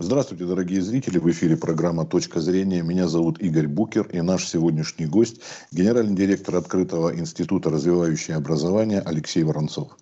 Здравствуйте, 0.00 0.44
дорогие 0.44 0.80
зрители. 0.80 1.18
В 1.18 1.28
эфире 1.28 1.56
программа 1.56 2.06
«Точка 2.06 2.40
зрения». 2.40 2.82
Меня 2.82 3.08
зовут 3.08 3.40
Игорь 3.40 3.66
Букер 3.66 4.06
и 4.12 4.20
наш 4.20 4.46
сегодняшний 4.46 5.06
гость– 5.06 5.40
генеральный 5.72 6.14
директор 6.14 6.54
Открытого 6.54 7.12
института 7.18 7.68
развивающее 7.68 8.36
образование 8.36 9.00
Алексей 9.00 9.42
Воронцов. 9.42 9.98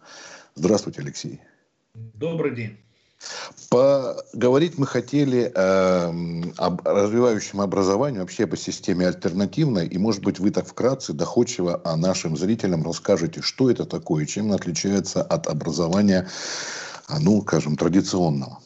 Здравствуйте, 0.55 1.01
Алексей. 1.01 1.41
Добрый 1.95 2.55
день. 2.55 2.77
Поговорить 3.71 4.77
мы 4.77 4.87
хотели 4.87 5.51
э, 5.55 6.51
об 6.59 6.87
развивающем 6.87 7.63
образовании, 7.63 8.19
вообще 8.19 8.47
по 8.47 8.59
системе 8.59 9.07
альтернативной. 9.07 9.87
И, 9.87 9.97
может 9.97 10.23
быть, 10.23 10.39
вы 10.39 10.51
так 10.51 10.67
вкратце, 10.67 11.15
доходчиво 11.15 11.81
о 11.85 11.97
нашим 11.97 12.37
зрителям 12.37 12.85
расскажете, 12.85 13.41
что 13.41 13.71
это 13.71 13.87
такое, 13.87 14.27
чем 14.27 14.45
оно 14.49 14.57
отличается 14.57 15.23
от 15.23 15.47
образования, 15.47 16.29
ну, 17.19 17.41
скажем, 17.41 17.79
традиционного. 17.79 18.59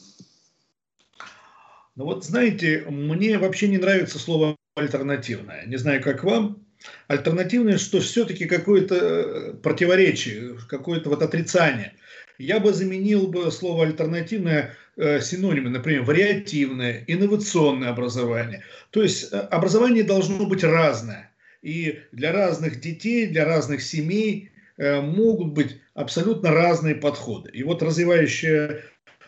Ну 2.00 2.06
вот, 2.06 2.24
знаете, 2.24 2.86
мне 2.88 3.36
вообще 3.36 3.68
не 3.68 3.77
нравится 3.77 4.18
слово 4.18 4.56
альтернативное. 4.74 5.66
Не 5.66 5.77
знаю, 5.77 6.02
как 6.02 6.24
вам. 6.24 6.66
Альтернативное, 7.08 7.77
что 7.77 8.00
все-таки 8.00 8.46
какое-то 8.46 8.95
э, 8.95 9.52
противоречие, 9.62 10.56
какое-то 10.66 11.10
вот 11.10 11.20
отрицание. 11.20 11.92
Я 12.38 12.58
бы 12.58 12.72
заменил 12.72 13.27
бы 13.27 13.52
слово 13.52 13.84
альтернативное 13.84 14.74
э, 14.96 15.20
синонимы, 15.20 15.68
например, 15.68 16.05
вариативное, 16.05 17.05
инновационное 17.06 17.91
образование. 17.91 18.64
То 18.92 19.02
есть 19.02 19.30
э, 19.30 19.36
образование 19.36 20.02
должно 20.02 20.46
быть 20.46 20.64
разное. 20.64 21.30
И 21.60 21.98
для 22.12 22.32
разных 22.32 22.80
детей, 22.80 23.27
для 23.27 23.44
разных 23.44 23.82
семей 23.82 24.52
э, 24.78 25.02
могут 25.02 25.52
быть 25.52 25.77
абсолютно 25.92 26.50
разные 26.50 26.94
подходы. 26.94 27.50
И 27.50 27.62
вот 27.62 27.82
развивающее 27.82 28.84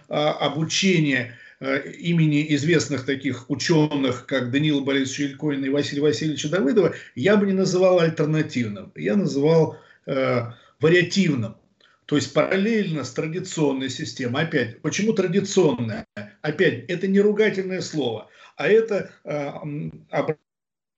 э, 0.08 0.14
обучение 0.14 1.36
имени 1.62 2.44
известных 2.54 3.06
таких 3.06 3.48
ученых, 3.48 4.26
как 4.26 4.50
Данила 4.50 4.80
Борисовича 4.80 5.32
Илькоина 5.32 5.66
и 5.66 5.70
Василия 5.70 6.02
Васильевича 6.02 6.48
Давыдова, 6.48 6.94
я 7.14 7.36
бы 7.36 7.46
не 7.46 7.52
называл 7.52 8.00
альтернативным, 8.00 8.92
я 8.96 9.16
называл 9.16 9.78
э, 10.06 10.42
вариативным. 10.80 11.56
То 12.06 12.16
есть 12.16 12.34
параллельно 12.34 13.04
с 13.04 13.12
традиционной 13.12 13.88
системой. 13.88 14.42
Опять, 14.42 14.82
почему 14.82 15.12
традиционная? 15.12 16.06
Опять, 16.42 16.84
это 16.88 17.06
не 17.06 17.20
ругательное 17.20 17.80
слово, 17.80 18.28
а 18.56 18.68
это 18.68 19.12
э, 19.24 19.50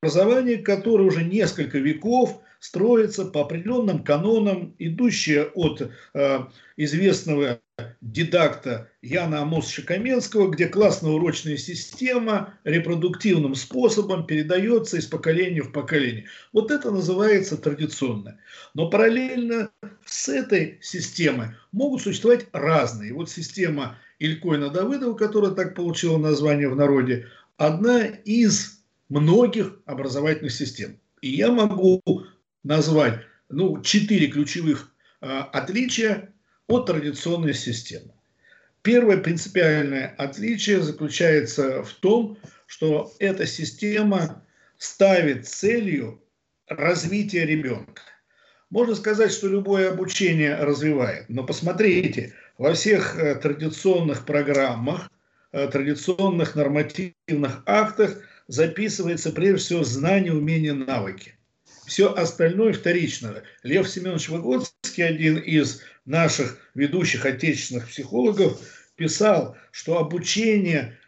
образование, 0.01 0.59
которое 0.59 1.05
уже 1.05 1.23
несколько 1.25 1.79
веков 1.79 2.41
строится 2.65 3.27
по 3.27 3.43
определенным 3.43 4.03
канонам, 4.03 4.75
идущие 4.79 5.45
от 5.55 5.83
э, 6.15 6.39
известного 6.79 7.61
дидакта 8.01 8.91
Яна 9.03 9.43
Амосовича 9.43 9.83
Каменского, 9.83 10.49
где 10.49 10.67
классно-урочная 10.69 11.59
система 11.59 12.55
репродуктивным 12.65 13.55
способом 13.55 14.27
передается 14.27 14.97
из 14.97 15.05
поколения 15.05 15.61
в 15.61 15.73
поколение. 15.73 16.25
Вот 16.55 16.71
это 16.71 16.91
называется 16.91 17.59
традиционно. 17.59 18.39
Но 18.73 18.89
параллельно 18.89 19.69
с 20.07 20.31
этой 20.31 20.79
системой 20.81 21.49
могут 21.71 22.01
существовать 22.01 22.47
разные. 22.53 23.13
Вот 23.13 23.29
система 23.29 23.99
Илькоина 24.19 24.71
Давыдова, 24.71 25.13
которая 25.13 25.51
так 25.51 25.75
получила 25.75 26.17
название 26.17 26.71
в 26.71 26.77
народе, 26.77 27.27
одна 27.59 28.07
из 28.07 28.81
многих 29.11 29.81
образовательных 29.85 30.53
систем. 30.53 30.99
И 31.21 31.29
я 31.29 31.53
могу 31.53 32.01
назвать 32.65 33.21
ну, 33.49 33.81
четыре 33.83 34.27
ключевых 34.27 34.91
э, 35.21 35.27
отличия 35.53 36.33
от 36.67 36.87
традиционной 36.87 37.55
системы. 37.55 38.13
Первое 38.83 39.19
принципиальное 39.19 40.15
отличие 40.19 40.83
заключается 40.83 41.83
в 41.83 41.93
том, 41.93 42.39
что 42.67 43.13
эта 43.19 43.47
система 43.47 44.45
ставит 44.79 45.47
целью 45.47 46.23
развитие 46.69 47.47
ребенка. 47.47 48.03
Можно 48.71 48.95
сказать, 48.95 49.33
что 49.33 49.49
любое 49.49 49.91
обучение 49.91 50.57
развивает, 50.57 51.29
но 51.29 51.45
посмотрите, 51.45 52.35
во 52.59 52.75
всех 52.75 53.17
э, 53.19 53.37
традиционных 53.37 54.27
программах, 54.27 55.11
э, 55.53 55.69
традиционных 55.69 56.55
нормативных 56.55 57.63
актах 57.67 58.19
записывается 58.49 59.31
прежде 59.31 59.59
всего 59.59 59.85
знание, 59.85 60.33
умения, 60.33 60.75
навыки. 60.75 61.35
Все 61.87 62.13
остальное 62.15 62.73
вторично. 62.73 63.43
Лев 63.63 63.89
Семенович 63.89 64.29
Выгодский, 64.29 65.05
один 65.05 65.37
из 65.37 65.83
наших 66.05 66.59
ведущих 66.75 67.27
отечественных 67.27 67.89
психологов, 67.89 68.61
писал, 68.97 69.57
что 69.71 69.99
обучение 69.99 70.99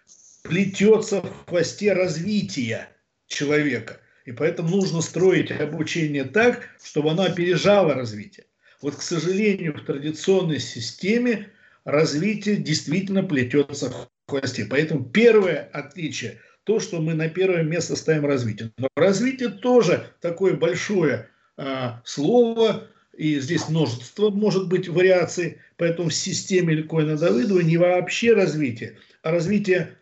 плетется 0.42 1.22
в 1.22 1.46
хвосте 1.46 1.92
развития 1.92 2.88
человека. 3.26 4.00
И 4.24 4.32
поэтому 4.32 4.68
нужно 4.68 5.00
строить 5.00 5.50
обучение 5.50 6.24
так, 6.24 6.68
чтобы 6.82 7.10
оно 7.10 7.24
опережало 7.24 7.94
развитие. 7.94 8.46
Вот, 8.82 8.96
к 8.96 9.02
сожалению, 9.02 9.74
в 9.74 9.84
традиционной 9.84 10.60
системе 10.60 11.50
развитие 11.84 12.56
действительно 12.56 13.22
плетется 13.22 13.90
в 13.90 14.10
хвосте. 14.26 14.66
Поэтому 14.66 15.04
первое 15.04 15.70
отличие– 15.72 16.40
то, 16.66 16.80
что 16.80 17.00
мы 17.00 17.14
на 17.14 17.28
первое 17.28 17.62
место 17.62 17.94
ставим 17.94 18.26
развитие. 18.26 18.72
Но 18.76 18.88
развитие 18.96 19.50
тоже 19.50 20.10
такое 20.20 20.54
большое 20.54 21.28
э, 21.56 21.90
слово, 22.04 22.88
и 23.16 23.38
здесь 23.38 23.68
множество 23.68 24.30
может 24.30 24.68
быть 24.68 24.88
вариаций, 24.88 25.58
поэтому 25.76 26.08
в 26.08 26.14
системе 26.14 26.74
Ликоина 26.74 27.16
Давыдова 27.16 27.60
не 27.60 27.76
вообще 27.76 28.32
развитие, 28.32 28.98
а 29.22 29.30
развитие 29.30 29.96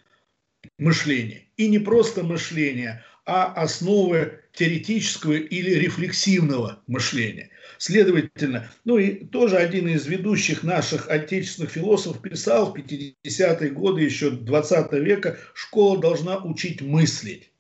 мышления. 0.78 1.42
И 1.58 1.68
не 1.68 1.78
просто 1.78 2.22
мышления, 2.22 3.04
а 3.26 3.52
основы 3.52 4.40
теоретического 4.54 5.32
или 5.32 5.70
рефлексивного 5.70 6.82
мышления. 6.86 7.50
Следовательно, 7.78 8.70
ну 8.84 8.98
и 8.98 9.24
тоже 9.26 9.56
один 9.56 9.88
из 9.88 10.06
ведущих 10.06 10.62
наших 10.62 11.08
отечественных 11.08 11.72
философов 11.72 12.22
писал 12.22 12.72
в 12.72 12.76
50-е 12.76 13.70
годы 13.70 14.02
еще 14.02 14.30
20 14.30 14.92
века, 14.92 15.38
школа 15.54 16.00
должна 16.00 16.38
учить 16.38 16.80
мыслить. 16.80 17.50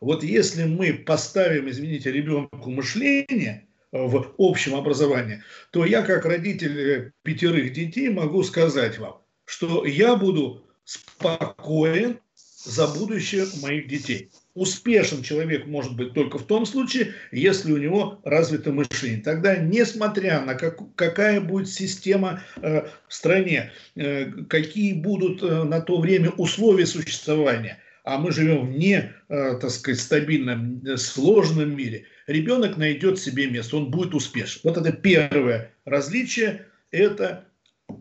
Вот 0.00 0.24
если 0.24 0.64
мы 0.64 0.94
поставим, 0.94 1.70
извините, 1.70 2.10
ребенку 2.10 2.70
мышление 2.70 3.68
в 3.92 4.34
общем 4.38 4.74
образовании, 4.74 5.42
то 5.70 5.84
я 5.84 6.02
как 6.02 6.24
родитель 6.24 7.12
пятерых 7.22 7.72
детей 7.72 8.08
могу 8.08 8.42
сказать 8.42 8.98
вам, 8.98 9.22
что 9.44 9.84
я 9.84 10.16
буду 10.16 10.66
спокоен 10.84 12.18
за 12.34 12.88
будущее 12.88 13.46
моих 13.62 13.88
детей. 13.88 14.30
Успешен 14.54 15.22
человек 15.22 15.66
может 15.66 15.94
быть 15.96 16.12
только 16.12 16.38
в 16.38 16.46
том 16.46 16.66
случае, 16.66 17.14
если 17.30 17.70
у 17.72 17.76
него 17.76 18.20
развито 18.24 18.72
мышление. 18.72 19.22
Тогда, 19.22 19.56
несмотря 19.56 20.40
на 20.40 20.54
как, 20.54 20.80
какая 20.96 21.40
будет 21.40 21.68
система 21.68 22.42
э, 22.56 22.82
в 23.06 23.14
стране, 23.14 23.70
э, 23.94 24.26
какие 24.48 24.94
будут 24.94 25.42
э, 25.42 25.62
на 25.62 25.80
то 25.80 26.00
время 26.00 26.30
условия 26.30 26.86
существования, 26.86 27.78
а 28.02 28.18
мы 28.18 28.32
живем 28.32 28.66
в 28.66 28.76
не, 28.76 29.12
э, 29.28 29.58
так 29.60 29.70
сказать, 29.70 30.00
стабильном, 30.00 30.82
э, 30.84 30.96
сложном 30.96 31.76
мире, 31.76 32.06
ребенок 32.26 32.76
найдет 32.76 33.20
себе 33.20 33.46
место, 33.46 33.76
он 33.76 33.92
будет 33.92 34.14
успешен. 34.14 34.62
Вот 34.64 34.76
это 34.76 34.90
первое 34.90 35.72
различие, 35.84 36.66
это 36.90 37.46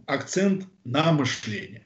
акцент 0.08 0.66
на 0.84 1.12
мышление. 1.12 1.86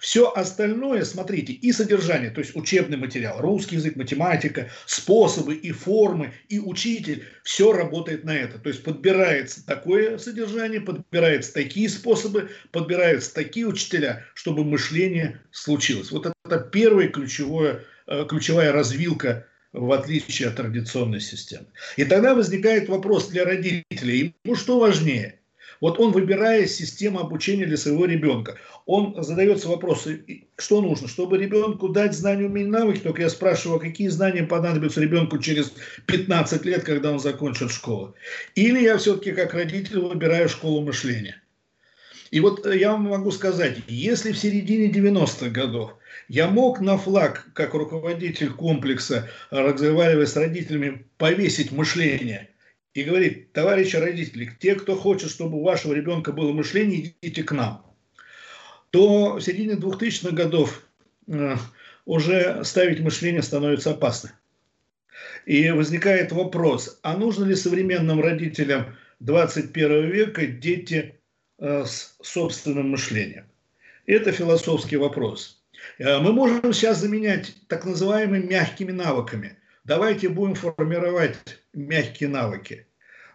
Все 0.00 0.30
остальное, 0.30 1.04
смотрите, 1.04 1.52
и 1.52 1.72
содержание, 1.72 2.30
то 2.30 2.40
есть 2.40 2.54
учебный 2.56 2.96
материал, 2.96 3.40
русский 3.40 3.76
язык, 3.76 3.96
математика, 3.96 4.70
способы 4.86 5.54
и 5.54 5.72
формы, 5.72 6.32
и 6.48 6.58
учитель, 6.58 7.24
все 7.42 7.72
работает 7.72 8.24
на 8.24 8.36
это. 8.36 8.58
То 8.58 8.68
есть 8.68 8.84
подбирается 8.84 9.64
такое 9.66 10.18
содержание, 10.18 10.80
подбираются 10.80 11.52
такие 11.52 11.88
способы, 11.88 12.50
подбираются 12.70 13.34
такие 13.34 13.66
учителя, 13.66 14.24
чтобы 14.34 14.64
мышление 14.64 15.40
случилось. 15.50 16.10
Вот 16.10 16.26
это 16.26 16.58
первая 16.58 17.08
ключевая, 17.08 17.84
э, 18.06 18.26
ключевая 18.28 18.72
развилка 18.72 19.46
в 19.72 19.90
отличие 19.92 20.48
от 20.48 20.56
традиционной 20.56 21.20
системы. 21.20 21.66
И 21.96 22.04
тогда 22.04 22.34
возникает 22.34 22.88
вопрос 22.88 23.28
для 23.28 23.44
родителей, 23.44 24.34
ему 24.44 24.54
что 24.54 24.78
важнее– 24.78 25.38
вот 25.82 25.98
он, 25.98 26.12
выбирая 26.12 26.68
систему 26.68 27.18
обучения 27.18 27.66
для 27.66 27.76
своего 27.76 28.04
ребенка, 28.04 28.56
он 28.86 29.20
задается 29.20 29.66
вопросом, 29.66 30.24
что 30.56 30.80
нужно, 30.80 31.08
чтобы 31.08 31.38
ребенку 31.38 31.88
дать 31.88 32.14
знания, 32.14 32.46
умения, 32.46 32.70
навыки, 32.70 33.00
только 33.00 33.22
я 33.22 33.28
спрашиваю, 33.28 33.80
какие 33.80 34.06
знания 34.06 34.44
понадобятся 34.44 35.00
ребенку 35.00 35.38
через 35.38 35.72
15 36.06 36.64
лет, 36.66 36.84
когда 36.84 37.10
он 37.10 37.18
закончит 37.18 37.72
школу. 37.72 38.14
Или 38.54 38.80
я 38.80 38.96
все-таки 38.96 39.32
как 39.32 39.54
родитель 39.54 39.98
выбираю 39.98 40.48
школу 40.48 40.82
мышления. 40.82 41.42
И 42.30 42.38
вот 42.38 42.64
я 42.64 42.92
вам 42.92 43.08
могу 43.08 43.32
сказать, 43.32 43.78
если 43.88 44.30
в 44.30 44.38
середине 44.38 44.88
90-х 44.88 45.50
годов 45.50 45.96
я 46.28 46.46
мог 46.46 46.80
на 46.80 46.96
флаг, 46.96 47.48
как 47.54 47.74
руководитель 47.74 48.50
комплекса, 48.50 49.28
разговаривая 49.50 50.26
с 50.26 50.36
родителями, 50.36 51.06
повесить 51.18 51.72
мышление– 51.72 52.50
и 52.94 53.04
говорит, 53.04 53.52
товарищи 53.52 53.96
родители, 53.96 54.50
те, 54.60 54.74
кто 54.74 54.96
хочет, 54.96 55.30
чтобы 55.30 55.58
у 55.58 55.62
вашего 55.62 55.94
ребенка 55.94 56.32
было 56.32 56.52
мышление, 56.52 57.14
идите 57.22 57.42
к 57.42 57.52
нам. 57.52 57.86
То 58.90 59.36
в 59.36 59.40
середине 59.40 59.74
2000-х 59.74 60.34
годов 60.34 60.86
э, 61.26 61.56
уже 62.04 62.62
ставить 62.64 63.00
мышление 63.00 63.42
становится 63.42 63.92
опасно. 63.92 64.32
И 65.46 65.70
возникает 65.70 66.32
вопрос, 66.32 66.98
а 67.02 67.16
нужно 67.16 67.44
ли 67.44 67.54
современным 67.54 68.20
родителям 68.20 68.96
21 69.20 70.10
века 70.10 70.46
дети 70.46 71.18
э, 71.58 71.84
с 71.86 72.16
собственным 72.22 72.90
мышлением? 72.90 73.46
Это 74.04 74.32
философский 74.32 74.98
вопрос. 74.98 75.62
Э, 75.98 76.18
мы 76.18 76.32
можем 76.32 76.74
сейчас 76.74 76.98
заменять 76.98 77.54
так 77.68 77.86
называемыми 77.86 78.46
мягкими 78.46 78.92
навыками. 78.92 79.56
Давайте 79.84 80.28
будем 80.28 80.54
формировать 80.54 81.36
мягкие 81.72 82.28
навыки. 82.28 82.86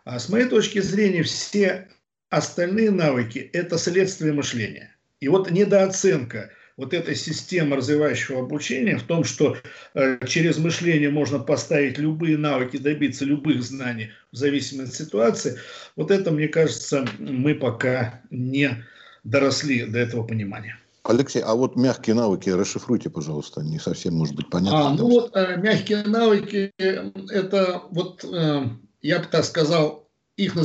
А 0.05 0.17
с 0.17 0.29
моей 0.29 0.45
точки 0.45 0.79
зрения, 0.79 1.23
все 1.23 1.89
остальные 2.29 2.91
навыки– 2.91 3.39
это 3.53 3.77
следствие 3.77 4.31
мышления. 4.31 4.95
И 5.19 5.27
вот 5.27 5.51
недооценка 5.51 6.51
вот 6.77 6.94
этой 6.94 7.15
системы 7.15 7.75
развивающего 7.75 8.39
обучения 8.39 8.97
в 8.97 9.03
том, 9.03 9.25
что 9.25 9.57
э, 9.94 10.19
через 10.25 10.57
мышление 10.57 11.09
можно 11.09 11.39
поставить 11.39 11.97
любые 11.97 12.38
навыки, 12.38 12.77
добиться 12.77 13.25
любых 13.25 13.61
знаний 13.63 14.11
в 14.31 14.38
зависимости 14.38 15.01
от 15.01 15.07
ситуации, 15.07 15.59
вот 15.97 16.11
это, 16.11 16.31
мне 16.31 16.47
кажется, 16.47 17.05
мы 17.17 17.55
пока 17.55 18.21
не 18.29 18.85
доросли 19.23 19.85
до 19.85 20.00
этого 20.00 20.23
понимания. 20.23 20.77
Алексей, 21.09 21.42
а 21.42 21.56
вот 21.56 21.75
мягкие 21.75 22.15
навыки 22.15 22.50
расшифруйте, 22.50 23.09
пожалуйста, 23.09 23.62
не 23.62 23.80
совсем 23.80 24.15
может 24.15 24.36
быть 24.36 24.50
понятно. 24.50 24.88
А, 24.88 24.94
ну 24.94 25.09
вот 25.09 25.36
э, 25.36 25.57
мягкие 25.57 26.04
навыки, 26.04 26.71
э, 26.77 27.12
это 27.30 27.83
вот, 27.92 28.24
э, 28.24 28.63
я 29.01 29.19
бы 29.19 29.25
так 29.25 29.45
сказал, 29.45 30.09
их 30.36 30.56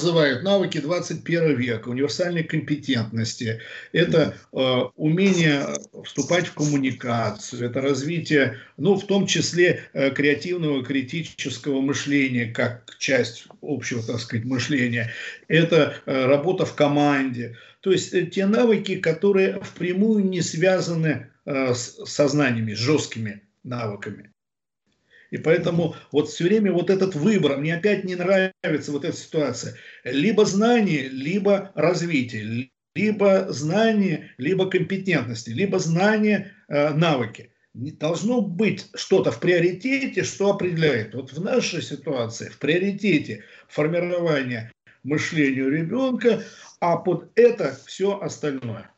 называют 0.00 0.42
навыки 0.42 0.78
21 0.78 1.56
века, 1.56 1.88
универсальной 1.88 2.42
компетентности. 2.42 3.60
Это 3.92 4.34
э, 4.52 4.56
умение 4.96 5.66
вступать 6.04 6.46
в 6.46 6.54
коммуникацию, 6.54 7.66
это 7.68 7.82
развитие, 7.82 8.58
ну, 8.78 8.94
в 8.94 9.06
том 9.06 9.26
числе 9.26 9.82
э, 9.92 10.10
креативного, 10.10 10.82
критического 10.82 11.80
мышления, 11.82 12.46
как 12.46 12.96
часть 12.98 13.44
общего, 13.60 14.02
так 14.02 14.20
сказать, 14.20 14.46
мышления. 14.46 15.12
Это 15.48 15.96
э, 16.06 16.26
работа 16.26 16.64
в 16.64 16.74
команде. 16.74 17.56
То 17.80 17.92
есть 17.92 18.14
э, 18.14 18.24
те 18.24 18.46
навыки, 18.46 18.96
которые 18.96 19.60
впрямую 19.60 20.24
не 20.24 20.40
связаны 20.40 21.28
э, 21.44 21.74
с 21.74 22.06
сознаниями, 22.06 22.72
с 22.72 22.78
жесткими 22.78 23.42
навыками. 23.64 24.32
И 25.30 25.38
поэтому 25.38 25.94
вот 26.12 26.28
все 26.28 26.44
время 26.44 26.72
вот 26.72 26.90
этот 26.90 27.14
выбор, 27.14 27.56
мне 27.56 27.74
опять 27.74 28.04
не 28.04 28.16
нравится 28.16 28.92
вот 28.92 29.04
эта 29.04 29.16
ситуация. 29.16 29.76
Либо 30.04 30.44
знание, 30.44 31.08
либо 31.08 31.70
развитие, 31.74 32.68
либо 32.94 33.46
знание, 33.52 34.34
либо 34.38 34.68
компетентности, 34.68 35.50
либо 35.50 35.78
знание, 35.78 36.52
э, 36.68 36.90
навыки. 36.90 37.52
Должно 37.72 38.40
быть 38.40 38.86
что-то 38.94 39.30
в 39.30 39.38
приоритете, 39.38 40.24
что 40.24 40.50
определяет. 40.50 41.14
Вот 41.14 41.32
в 41.32 41.40
нашей 41.40 41.82
ситуации 41.82 42.48
в 42.48 42.58
приоритете 42.58 43.44
формирования 43.68 44.72
мышления 45.04 45.70
ребенка, 45.70 46.42
а 46.80 46.96
под 46.96 47.30
это 47.36 47.78
все 47.86 48.18
остальное. 48.20 48.90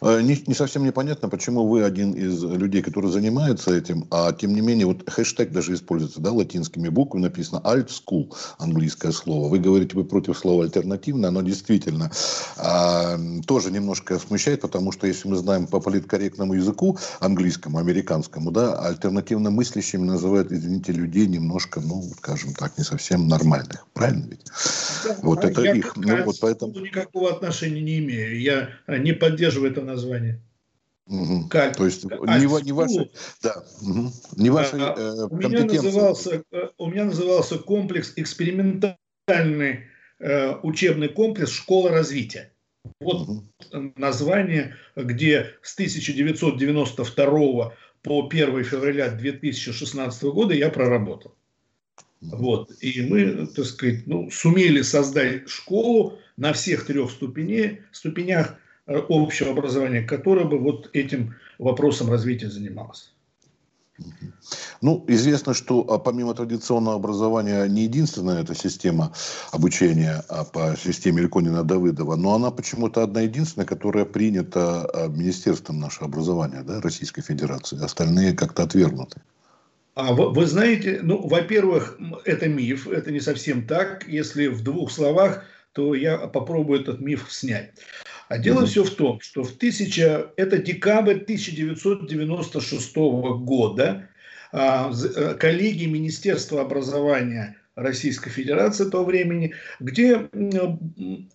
Э, 0.00 0.20
не, 0.22 0.42
не 0.46 0.54
совсем 0.54 0.84
непонятно, 0.84 1.28
почему 1.28 1.66
вы 1.66 1.84
один 1.84 2.12
из 2.12 2.42
людей, 2.42 2.82
который 2.82 3.10
занимается 3.10 3.74
этим, 3.74 4.06
а 4.10 4.32
тем 4.32 4.54
не 4.54 4.60
менее, 4.60 4.86
вот 4.86 5.08
хэштег 5.08 5.52
даже 5.52 5.74
используется, 5.74 6.20
да, 6.20 6.32
латинскими 6.32 6.88
буквами 6.88 7.24
написано 7.24 7.60
alt 7.64 7.88
school, 7.88 8.34
английское 8.58 9.12
слово. 9.12 9.48
Вы 9.48 9.58
говорите, 9.58 9.96
вы 9.96 10.04
против 10.04 10.38
слова 10.38 10.64
альтернативно, 10.64 11.28
оно 11.28 11.42
действительно 11.42 12.10
а, 12.56 13.18
тоже 13.46 13.70
немножко 13.70 14.18
смущает, 14.18 14.60
потому 14.62 14.92
что 14.92 15.06
если 15.06 15.28
мы 15.28 15.36
знаем 15.36 15.66
по 15.66 15.80
политкорректному 15.80 16.54
языку, 16.54 16.98
английскому, 17.20 17.78
американскому, 17.78 18.50
да, 18.50 18.78
альтернативно 18.80 19.50
мыслящими 19.50 20.04
называют, 20.04 20.52
извините, 20.52 20.92
людей 20.92 21.26
немножко, 21.26 21.80
ну, 21.80 22.02
скажем 22.16 22.54
так, 22.54 22.76
не 22.78 22.84
совсем 22.84 23.28
нормальных. 23.28 23.86
Правильно 23.92 24.26
ведь? 24.30 24.44
Да, 25.04 25.16
вот 25.22 25.44
это 25.44 25.62
я 25.62 25.74
их. 25.74 25.96
Ну, 25.96 26.24
вот 26.24 26.36
поэтому... 26.40 26.72
никакого 26.80 27.30
отношения 27.30 27.80
не 27.80 27.98
имею. 27.98 28.40
Я 28.40 28.70
не 28.88 29.12
поддерживаю 29.20 29.70
это 29.70 29.82
название. 29.82 30.40
Угу. 31.06 31.48
Как? 31.48 31.76
То 31.76 31.86
есть 31.86 32.04
а, 32.04 32.38
не, 32.38 32.46
не 32.62 32.72
ваши, 32.72 33.10
да, 33.42 33.64
угу. 33.82 34.12
не 34.36 34.50
ваши 34.50 34.76
а, 34.76 34.94
э, 34.96 35.26
у, 35.28 35.36
меня 35.36 35.64
назывался, 35.64 36.42
э, 36.52 36.68
у 36.78 36.86
меня 36.86 37.04
назывался 37.04 37.58
комплекс 37.58 38.12
экспериментальный 38.16 39.86
э, 40.20 40.54
учебный 40.62 41.08
комплекс 41.08 41.50
«Школа 41.50 41.90
развития». 41.90 42.52
Вот 43.00 43.28
угу. 43.28 43.44
название, 43.96 44.76
где 44.94 45.56
с 45.62 45.74
1992 45.74 47.74
по 48.02 48.28
1 48.28 48.64
февраля 48.64 49.10
2016 49.10 50.22
года 50.24 50.54
я 50.54 50.70
проработал. 50.70 51.34
Вот. 52.20 52.70
И 52.80 53.02
мы, 53.02 53.46
так 53.46 53.64
сказать, 53.64 54.06
ну, 54.06 54.30
сумели 54.30 54.82
создать 54.82 55.48
школу 55.48 56.18
на 56.36 56.52
всех 56.52 56.86
трех 56.86 57.10
ступенях, 57.10 57.78
ступенях 57.92 58.56
общего 59.08 59.50
образования, 59.50 60.02
которое 60.02 60.44
бы 60.44 60.58
вот 60.58 60.90
этим 60.92 61.34
вопросом 61.58 62.10
развития 62.10 62.50
занималось. 62.50 63.12
Ну, 64.80 65.04
известно, 65.08 65.52
что 65.52 65.84
а, 65.90 65.98
помимо 65.98 66.34
традиционного 66.34 66.96
образования 66.96 67.66
не 67.66 67.82
единственная 67.82 68.42
эта 68.42 68.54
система 68.54 69.12
обучения 69.52 70.24
а 70.28 70.44
по 70.44 70.74
системе 70.76 71.22
Ильконина-Давыдова, 71.24 72.16
но 72.16 72.34
она 72.34 72.50
почему-то 72.50 73.02
одна 73.02 73.20
единственная, 73.20 73.66
которая 73.66 74.06
принята 74.06 74.86
а, 74.86 75.08
Министерством 75.08 75.80
нашего 75.80 76.06
образования 76.06 76.62
да, 76.62 76.80
Российской 76.80 77.20
Федерации. 77.20 77.82
Остальные 77.84 78.32
как-то 78.32 78.62
отвергнуты. 78.62 79.20
А 79.94 80.14
вы, 80.14 80.30
вы 80.30 80.46
знаете, 80.46 81.00
ну, 81.02 81.26
во-первых, 81.26 81.98
это 82.24 82.48
миф, 82.48 82.88
это 82.88 83.10
не 83.10 83.20
совсем 83.20 83.66
так. 83.66 84.08
Если 84.08 84.46
в 84.46 84.62
двух 84.62 84.90
словах, 84.90 85.44
то 85.72 85.94
я 85.94 86.16
попробую 86.16 86.80
этот 86.80 87.00
миф 87.00 87.26
снять. 87.30 87.72
А 88.30 88.38
дело 88.38 88.64
все 88.64 88.84
в 88.84 88.90
том, 88.90 89.20
что 89.20 89.42
в 89.42 89.56
1000, 89.56 90.34
это 90.36 90.58
декабрь 90.58 91.16
1996 91.16 92.94
года 92.94 94.08
а, 94.52 94.92
э, 94.92 95.34
коллеги 95.34 95.86
Министерства 95.86 96.60
образования 96.60 97.56
Российской 97.74 98.30
Федерации 98.30 98.88
того 98.88 99.06
времени, 99.06 99.54
где 99.80 100.28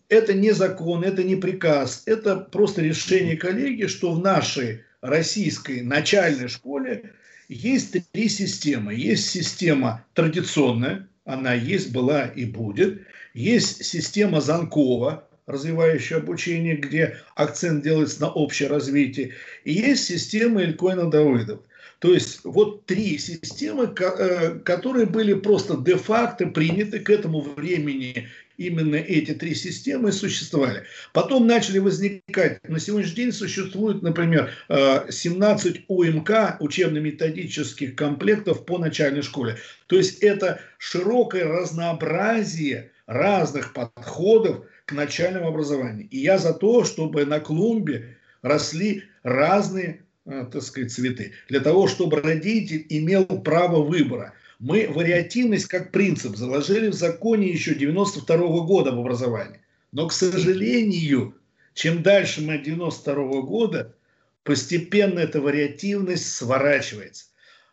это 0.07 0.33
не 0.33 0.51
закон, 0.51 1.03
это 1.03 1.21
не 1.25 1.35
приказ, 1.35 2.03
это 2.05 2.37
просто 2.37 2.81
решение 2.81 3.35
коллеги, 3.35 3.87
что 3.87 4.13
в 4.13 4.21
нашей 4.21 4.85
российской 5.01 5.81
начальной 5.81 6.47
школе 6.47 7.11
есть 7.49 7.93
три 8.13 8.29
системы. 8.29 8.95
Есть 8.95 9.31
система 9.31 10.05
традиционная, 10.13 11.09
она 11.25 11.55
есть, 11.55 11.91
была 11.91 12.23
и 12.23 12.45
будет. 12.45 13.01
Есть 13.33 13.83
система 13.83 14.39
Занкова, 14.39 15.27
развивающее 15.47 16.17
обучение, 16.17 16.75
где 16.75 17.17
акцент 17.35 17.83
делается 17.83 18.21
на 18.21 18.29
общее 18.29 18.69
развитие. 18.69 19.33
И 19.63 19.73
есть 19.73 20.05
система 20.05 20.63
Илькоина 20.63 21.09
Давыдов. 21.09 21.61
То 21.99 22.13
есть 22.13 22.41
вот 22.43 22.85
три 22.85 23.17
системы, 23.17 23.93
э, 23.97 24.59
которые 24.59 25.05
были 25.05 25.33
просто 25.33 25.77
де-факто 25.77 26.47
приняты 26.47 26.99
к 26.99 27.09
этому 27.09 27.41
времени. 27.41 28.27
Именно 28.57 28.95
эти 28.95 29.33
три 29.33 29.53
системы 29.53 30.11
существовали. 30.11 30.83
Потом 31.13 31.45
начали 31.45 31.79
возникать, 31.79 32.59
на 32.67 32.79
сегодняшний 32.79 33.15
день 33.15 33.31
существует, 33.33 34.01
например, 34.01 34.49
17 34.69 35.75
э, 35.75 35.79
УМК, 35.87 36.57
учебно-методических 36.59 37.95
комплектов 37.95 38.65
по 38.65 38.77
начальной 38.77 39.23
школе. 39.23 39.57
То 39.87 39.97
есть 39.97 40.19
это 40.19 40.61
широкое 40.77 41.45
разнообразие 41.45 42.91
разных 43.07 43.73
подходов 43.73 44.65
к 44.85 44.91
начальному 44.91 45.47
образованию. 45.47 46.07
И 46.09 46.19
я 46.19 46.37
за 46.37 46.53
то, 46.53 46.83
чтобы 46.83 47.25
на 47.25 47.39
клумбе 47.39 48.17
росли 48.41 49.03
разные, 49.23 50.03
э, 50.25 50.45
так 50.51 50.61
сказать, 50.61 50.91
цветы. 50.91 51.33
Для 51.49 51.59
того, 51.59 51.87
чтобы 51.87 52.21
родитель 52.21 52.85
имел 52.89 53.25
право 53.25 53.83
выбора. 53.83 54.33
Мы 54.59 54.87
вариативность 54.87 55.65
как 55.65 55.91
принцип 55.91 56.35
заложили 56.35 56.87
в 56.89 56.93
законе 56.93 57.49
еще 57.49 57.75
92 57.75 58.37
-го 58.37 58.65
года 58.65 58.91
в 58.91 58.99
образовании. 58.99 59.59
Но, 59.91 60.07
к 60.07 60.13
сожалению, 60.13 61.35
чем 61.73 62.03
дальше 62.03 62.41
мы 62.41 62.55
от 62.55 62.63
92 62.63 63.25
-го 63.25 63.41
года, 63.41 63.95
постепенно 64.43 65.19
эта 65.19 65.41
вариативность 65.41 66.31
сворачивается. 66.31 67.25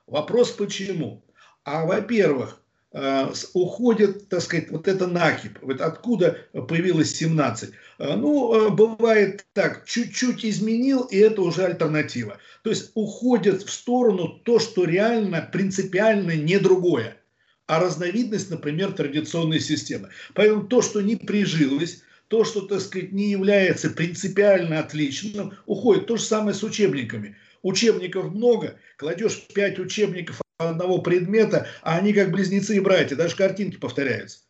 Вопрос 0.06 0.50
почему? 0.52 1.22
А 1.64 1.84
во-первых, 1.84 2.61
уходит, 3.54 4.28
так 4.28 4.42
сказать, 4.42 4.70
вот 4.70 4.86
это 4.86 5.06
накип. 5.06 5.58
Вот 5.62 5.80
откуда 5.80 6.38
появилось 6.52 7.14
17? 7.14 7.70
Э, 7.98 8.16
ну, 8.16 8.54
э, 8.54 8.70
бывает 8.70 9.46
так, 9.54 9.86
чуть-чуть 9.86 10.44
изменил, 10.44 11.02
и 11.04 11.16
это 11.16 11.42
уже 11.42 11.64
альтернатива. 11.64 12.38
То 12.62 12.70
есть 12.70 12.90
уходит 12.94 13.62
в 13.62 13.72
сторону 13.72 14.40
то, 14.44 14.58
что 14.58 14.84
реально 14.84 15.48
принципиально 15.52 16.32
не 16.32 16.58
другое, 16.58 17.16
а 17.66 17.80
разновидность, 17.80 18.50
например, 18.50 18.92
традиционной 18.92 19.60
системы. 19.60 20.10
Поэтому 20.34 20.64
то, 20.64 20.82
что 20.82 21.00
не 21.00 21.16
прижилось, 21.16 22.02
то, 22.28 22.44
что, 22.44 22.62
так 22.62 22.80
сказать, 22.80 23.12
не 23.12 23.30
является 23.30 23.90
принципиально 23.90 24.80
отличным, 24.80 25.52
уходит. 25.66 26.06
То 26.06 26.16
же 26.16 26.24
самое 26.24 26.54
с 26.54 26.62
учебниками. 26.62 27.36
Учебников 27.62 28.32
много, 28.32 28.76
кладешь 28.96 29.46
5 29.54 29.78
учебников 29.78 30.40
одного 30.70 31.00
предмета, 31.00 31.66
а 31.82 31.98
они 31.98 32.12
как 32.12 32.30
близнецы 32.30 32.76
и 32.76 32.80
братья, 32.80 33.16
даже 33.16 33.36
картинки 33.36 33.76
повторяются. 33.76 34.40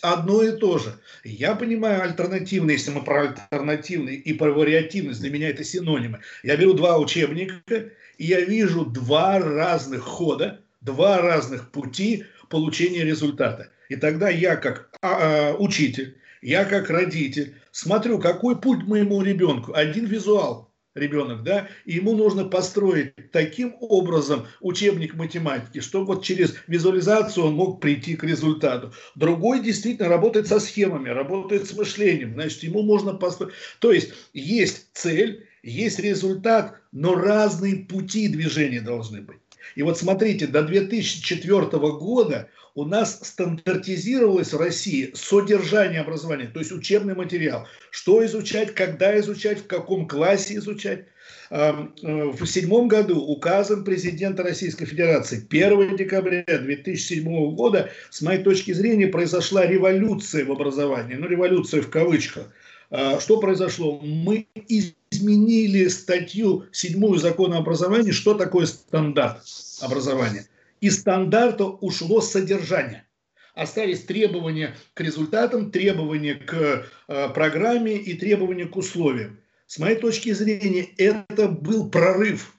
Одно 0.00 0.42
и 0.42 0.56
то 0.56 0.78
же. 0.78 0.98
Я 1.24 1.54
понимаю 1.54 2.02
альтернативный, 2.02 2.74
если 2.74 2.90
мы 2.90 3.04
про 3.04 3.34
альтернативный 3.50 4.16
и 4.16 4.32
про 4.32 4.50
вариативность, 4.50 5.20
для 5.20 5.30
меня 5.30 5.50
это 5.50 5.62
синонимы. 5.62 6.20
Я 6.42 6.56
беру 6.56 6.72
два 6.72 6.98
учебника, 6.98 7.90
и 8.16 8.24
я 8.24 8.40
вижу 8.40 8.86
два 8.86 9.38
разных 9.38 10.02
хода, 10.02 10.62
два 10.80 11.20
разных 11.20 11.70
пути 11.70 12.24
получения 12.48 13.04
результата. 13.04 13.68
И 13.90 13.96
тогда 13.96 14.30
я 14.30 14.56
как 14.56 14.88
а, 15.02 15.52
а, 15.52 15.54
учитель, 15.56 16.16
я 16.40 16.64
как 16.64 16.88
родитель 16.88 17.54
смотрю, 17.70 18.18
какой 18.18 18.58
путь 18.58 18.84
моему 18.84 19.22
ребенку. 19.22 19.74
Один 19.74 20.06
визуал, 20.06 20.72
ребенок, 20.94 21.42
да, 21.42 21.68
и 21.84 21.94
ему 21.94 22.14
нужно 22.16 22.44
построить 22.44 23.14
таким 23.32 23.74
образом 23.80 24.46
учебник 24.60 25.14
математики, 25.14 25.80
чтобы 25.80 26.06
вот 26.06 26.24
через 26.24 26.54
визуализацию 26.66 27.46
он 27.46 27.54
мог 27.54 27.80
прийти 27.80 28.16
к 28.16 28.24
результату. 28.24 28.92
Другой 29.14 29.60
действительно 29.60 30.08
работает 30.08 30.46
со 30.46 30.60
схемами, 30.60 31.08
работает 31.08 31.66
с 31.66 31.74
мышлением, 31.74 32.34
значит, 32.34 32.62
ему 32.62 32.82
можно 32.82 33.14
построить. 33.14 33.54
То 33.80 33.92
есть 33.92 34.12
есть 34.32 34.88
цель, 34.92 35.46
есть 35.62 35.98
результат, 35.98 36.80
но 36.92 37.14
разные 37.14 37.76
пути 37.76 38.28
движения 38.28 38.80
должны 38.80 39.22
быть. 39.22 39.38
И 39.74 39.82
вот 39.82 39.98
смотрите, 39.98 40.46
до 40.46 40.62
2004 40.62 41.60
года 41.60 42.48
у 42.74 42.84
нас 42.84 43.20
стандартизировалось 43.22 44.52
в 44.52 44.58
России 44.58 45.12
содержание 45.14 46.00
образования, 46.00 46.50
то 46.52 46.58
есть 46.58 46.72
учебный 46.72 47.14
материал. 47.14 47.66
Что 47.90 48.24
изучать, 48.26 48.74
когда 48.74 49.18
изучать, 49.20 49.60
в 49.60 49.66
каком 49.66 50.08
классе 50.08 50.56
изучать. 50.56 51.06
Э, 51.50 51.72
в 52.02 52.44
седьмом 52.46 52.88
году 52.88 53.20
указом 53.20 53.84
президента 53.84 54.42
Российской 54.42 54.86
Федерации 54.86 55.44
1 55.48 55.96
декабря 55.96 56.44
2007 56.46 57.54
года, 57.54 57.90
с 58.10 58.22
моей 58.22 58.42
точки 58.42 58.72
зрения, 58.72 59.06
произошла 59.06 59.64
революция 59.64 60.44
в 60.44 60.52
образовании. 60.52 61.14
Ну, 61.14 61.28
революция 61.28 61.80
в 61.82 61.90
кавычках. 61.90 62.48
А, 62.96 63.18
что 63.18 63.40
произошло? 63.40 63.98
Мы 63.98 64.46
изменили 64.68 65.88
статью 65.88 66.66
седьмую 66.70 67.18
закона 67.18 67.58
образования, 67.58 68.12
что 68.12 68.34
такое 68.34 68.66
стандарт 68.66 69.42
образования 69.80 70.46
из 70.80 71.00
стандарта 71.00 71.64
ушло 71.64 72.20
содержание. 72.20 73.04
Остались 73.56 74.04
требования 74.04 74.76
к 74.94 75.00
результатам, 75.00 75.72
требования 75.72 76.36
к 76.36 76.86
э, 77.08 77.28
программе 77.30 77.96
и 77.96 78.14
требования 78.14 78.66
к 78.66 78.76
условиям. 78.76 79.40
С 79.66 79.80
моей 79.80 79.96
точки 79.96 80.32
зрения, 80.32 80.86
это 80.96 81.48
был 81.48 81.90
прорыв 81.90 82.54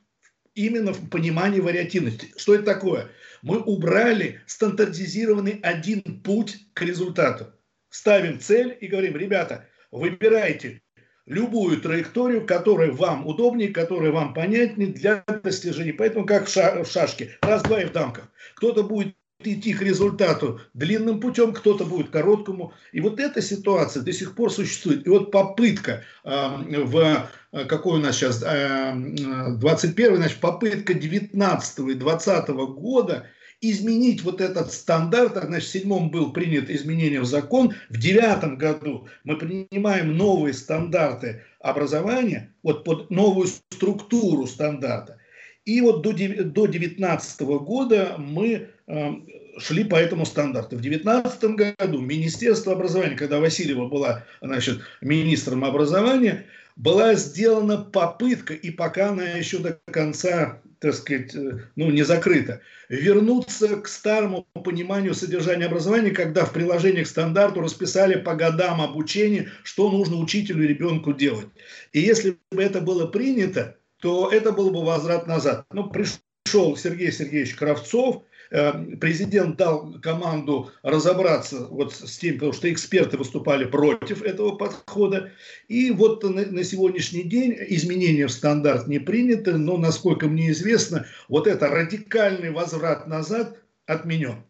именно 0.54 0.92
в 0.92 1.10
понимании 1.10 1.62
вариативности. 1.62 2.34
Что 2.36 2.56
это 2.56 2.66
такое? 2.66 3.08
Мы 3.42 3.60
убрали 3.60 4.42
стандартизированный 4.48 5.62
один 5.64 6.02
путь 6.02 6.58
к 6.74 6.82
результату. 6.82 7.54
Ставим 7.90 8.42
цель 8.42 8.78
и 8.82 8.88
говорим, 8.88 9.16
ребята, 9.16 9.70
выбирайте 9.96 10.82
любую 11.26 11.82
траекторию, 11.82 12.46
которая 12.46 12.92
вам 12.92 13.26
удобнее, 13.26 13.70
которая 13.70 14.12
вам 14.12 14.34
понятнее 14.34 14.90
для 14.90 15.24
достижения. 15.44 15.94
Поэтому 15.94 16.26
как 16.26 16.48
в, 16.48 16.86
шашке, 16.86 17.38
раз-два 17.42 17.82
и 17.82 17.86
в 17.86 17.92
дамках. 17.92 18.30
Кто-то 18.56 18.84
будет 18.84 19.16
идти 19.40 19.74
к 19.74 19.82
результату 19.82 20.62
длинным 20.74 21.20
путем, 21.20 21.54
кто-то 21.54 21.86
будет 21.86 22.10
короткому. 22.10 22.74
И 22.92 23.02
вот 23.02 23.20
эта 23.20 23.42
ситуация 23.42 24.04
до 24.04 24.14
сих 24.14 24.36
пор 24.36 24.52
существует. 24.52 25.06
И 25.06 25.10
вот 25.10 25.32
попытка 25.32 26.04
э, 26.24 26.84
в 26.84 27.30
какой 27.68 28.00
у 28.00 28.02
нас 28.02 28.16
сейчас 28.16 28.44
э, 28.44 28.94
21 29.58 30.16
значит, 30.18 30.40
попытка 30.40 30.94
19 30.94 31.80
и 31.80 31.94
20 31.94 32.48
года 32.50 33.28
изменить 33.62 34.22
вот 34.24 34.42
этот 34.42 34.72
стандарт. 34.72 35.38
Значит, 35.44 35.70
в 35.70 35.72
седьмом 35.72 36.10
был 36.10 36.32
принят 36.32 36.70
изменение 36.70 37.20
в 37.20 37.26
закон. 37.26 37.74
В 37.90 37.98
девятом 37.98 38.58
году 38.58 39.08
мы 39.24 39.38
принимаем 39.38 40.16
новые 40.16 40.54
стандарты 40.54 41.44
образования, 41.60 42.54
вот 42.64 42.84
под 42.84 43.10
новую 43.10 43.48
структуру 43.48 44.46
стандарта. 44.46 45.18
И 45.66 45.82
вот 45.82 46.04
до 46.04 46.12
2019 46.12 47.42
года 47.42 48.16
мы 48.20 48.70
э, 48.88 49.12
шли 49.58 49.84
по 49.84 49.96
этому 49.96 50.26
стандарту. 50.26 50.78
В 50.78 50.82
2019 50.82 51.44
году 51.78 52.02
Министерство 52.02 52.74
образования, 52.74 53.16
когда 53.16 53.40
Васильева 53.40 53.88
была 53.88 54.24
значит, 54.42 54.82
министром 55.02 55.66
образования, 55.66 56.46
была 56.76 57.16
сделана 57.16 57.78
попытка, 57.78 58.54
и 58.54 58.70
пока 58.70 59.10
она 59.10 59.24
еще 59.24 59.60
до 59.60 59.80
конца 59.86 60.62
так 60.80 60.94
сказать, 60.94 61.34
э, 61.36 61.60
ну, 61.76 61.90
не 61.90 62.04
закрыто. 62.04 62.62
Вернуться 62.90 63.78
к 63.78 63.88
старому 63.88 64.46
пониманию 64.64 65.16
содержания 65.16 65.66
образования, 65.66 66.12
когда 66.12 66.46
в 66.46 66.54
приложении 66.54 67.04
к 67.04 67.08
стандарту 67.08 67.62
расписали 67.62 68.20
по 68.20 68.36
годам 68.36 68.82
обучения, 68.82 69.50
что 69.64 69.90
нужно 69.90 70.18
учителю 70.18 70.64
и 70.64 70.68
ребенку 70.68 71.14
делать. 71.14 71.48
И 71.92 72.02
если 72.02 72.38
бы 72.52 72.62
это 72.62 72.82
было 72.82 73.08
принято, 73.08 73.78
то 74.00 74.30
это 74.32 74.52
был 74.52 74.70
бы 74.70 74.84
возврат 74.84 75.26
назад. 75.28 75.66
Ну, 75.72 75.90
пришел 75.90 76.78
Сергей 76.78 77.12
Сергеевич 77.12 77.56
Кравцов, 77.56 78.24
президент 78.50 79.58
дал 79.58 79.94
команду 80.02 80.72
разобраться 80.84 81.68
вот 81.68 81.94
с 81.94 82.18
тем, 82.18 82.36
потому 82.36 82.54
что 82.54 82.72
эксперты 82.72 83.18
выступали 83.18 83.66
против 83.66 84.22
этого 84.22 84.56
подхода. 84.56 85.32
И 85.68 85.92
вот 85.92 86.24
на, 86.24 86.46
на 86.46 86.64
сегодняшний 86.64 87.24
день 87.24 87.56
изменения 87.70 88.28
в 88.28 88.32
стандарт 88.32 88.88
не 88.88 89.00
приняты, 89.00 89.58
но, 89.58 89.78
насколько 89.78 90.28
мне 90.28 90.52
известно, 90.52 91.06
вот 91.28 91.48
это 91.48 91.68
радикальный 91.68 92.52
возврат 92.52 93.08
назад 93.08 93.58
отменен. 93.86 94.44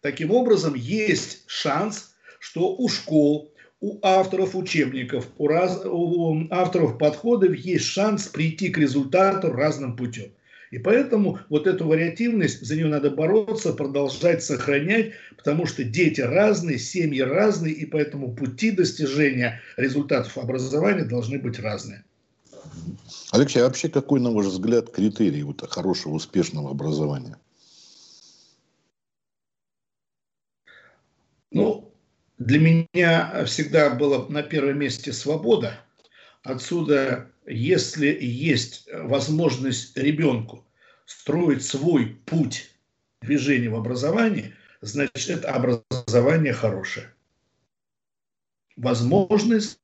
Таким 0.00 0.30
образом, 0.30 0.74
есть 0.74 1.44
шанс, 1.46 2.14
что 2.38 2.76
у 2.76 2.88
школ, 2.88 3.52
у 3.80 3.98
авторов 4.02 4.54
учебников, 4.54 5.28
у, 5.36 5.48
раз, 5.48 5.82
у 5.84 6.46
авторов 6.50 6.98
подходов 6.98 7.54
есть 7.54 7.86
шанс 7.86 8.28
прийти 8.28 8.70
к 8.70 8.78
результату 8.78 9.52
разным 9.52 9.96
путем. 9.96 10.32
И 10.70 10.78
поэтому 10.78 11.38
вот 11.48 11.66
эту 11.66 11.86
вариативность, 11.86 12.66
за 12.66 12.74
нее 12.74 12.86
надо 12.86 13.10
бороться, 13.10 13.72
продолжать 13.72 14.42
сохранять, 14.42 15.12
потому 15.36 15.66
что 15.66 15.84
дети 15.84 16.20
разные, 16.20 16.78
семьи 16.78 17.20
разные, 17.20 17.72
и 17.72 17.86
поэтому 17.86 18.34
пути 18.34 18.72
достижения 18.72 19.60
результатов 19.76 20.36
образования 20.38 21.04
должны 21.04 21.38
быть 21.38 21.58
разные. 21.60 22.04
Алексей, 23.30 23.60
а 23.60 23.66
вообще 23.66 23.88
какой, 23.88 24.20
на 24.20 24.32
ваш 24.32 24.46
взгляд, 24.46 24.90
критерий 24.90 25.42
вот 25.44 25.64
хорошего, 25.70 26.14
успешного 26.14 26.70
образования? 26.70 27.36
Ну, 31.52 31.92
для 32.38 32.58
меня 32.58 33.44
всегда 33.46 33.90
была 33.90 34.26
на 34.28 34.42
первом 34.42 34.78
месте 34.78 35.12
свобода. 35.12 35.80
Отсюда 36.46 37.28
если 37.44 38.16
есть 38.20 38.88
возможность 38.92 39.96
ребенку 39.96 40.64
строить 41.04 41.64
свой 41.64 42.06
путь 42.24 42.70
движения 43.20 43.68
в 43.68 43.74
образовании, 43.74 44.54
значит, 44.80 45.28
это 45.28 45.52
образование 45.52 46.52
хорошее. 46.52 47.12
Возможность 48.76 49.80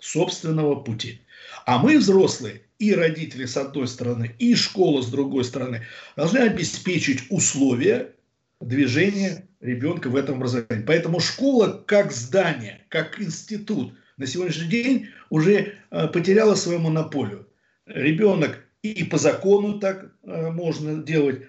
собственного 0.00 0.76
пути. 0.82 1.20
А 1.64 1.78
мы, 1.78 1.98
взрослые, 1.98 2.62
и 2.80 2.92
родители 2.92 3.44
с 3.44 3.56
одной 3.56 3.86
стороны, 3.86 4.34
и 4.40 4.56
школа 4.56 5.00
с 5.00 5.08
другой 5.08 5.44
стороны, 5.44 5.86
должны 6.16 6.38
обеспечить 6.38 7.22
условия 7.30 8.12
движения 8.60 9.46
ребенка 9.60 10.08
в 10.08 10.16
этом 10.16 10.36
образовании. 10.36 10.84
Поэтому 10.84 11.20
школа 11.20 11.84
как 11.86 12.10
здание, 12.10 12.84
как 12.88 13.20
институт– 13.20 13.94
на 14.16 14.26
сегодняшний 14.26 14.68
день 14.68 15.08
уже 15.30 15.74
э, 15.90 16.08
потеряла 16.08 16.54
свою 16.54 16.78
монополию. 16.78 17.48
Ребенок 17.86 18.60
и 18.82 19.04
по 19.04 19.18
закону 19.18 19.78
так 19.78 20.12
э, 20.22 20.50
можно 20.50 21.02
делать, 21.02 21.42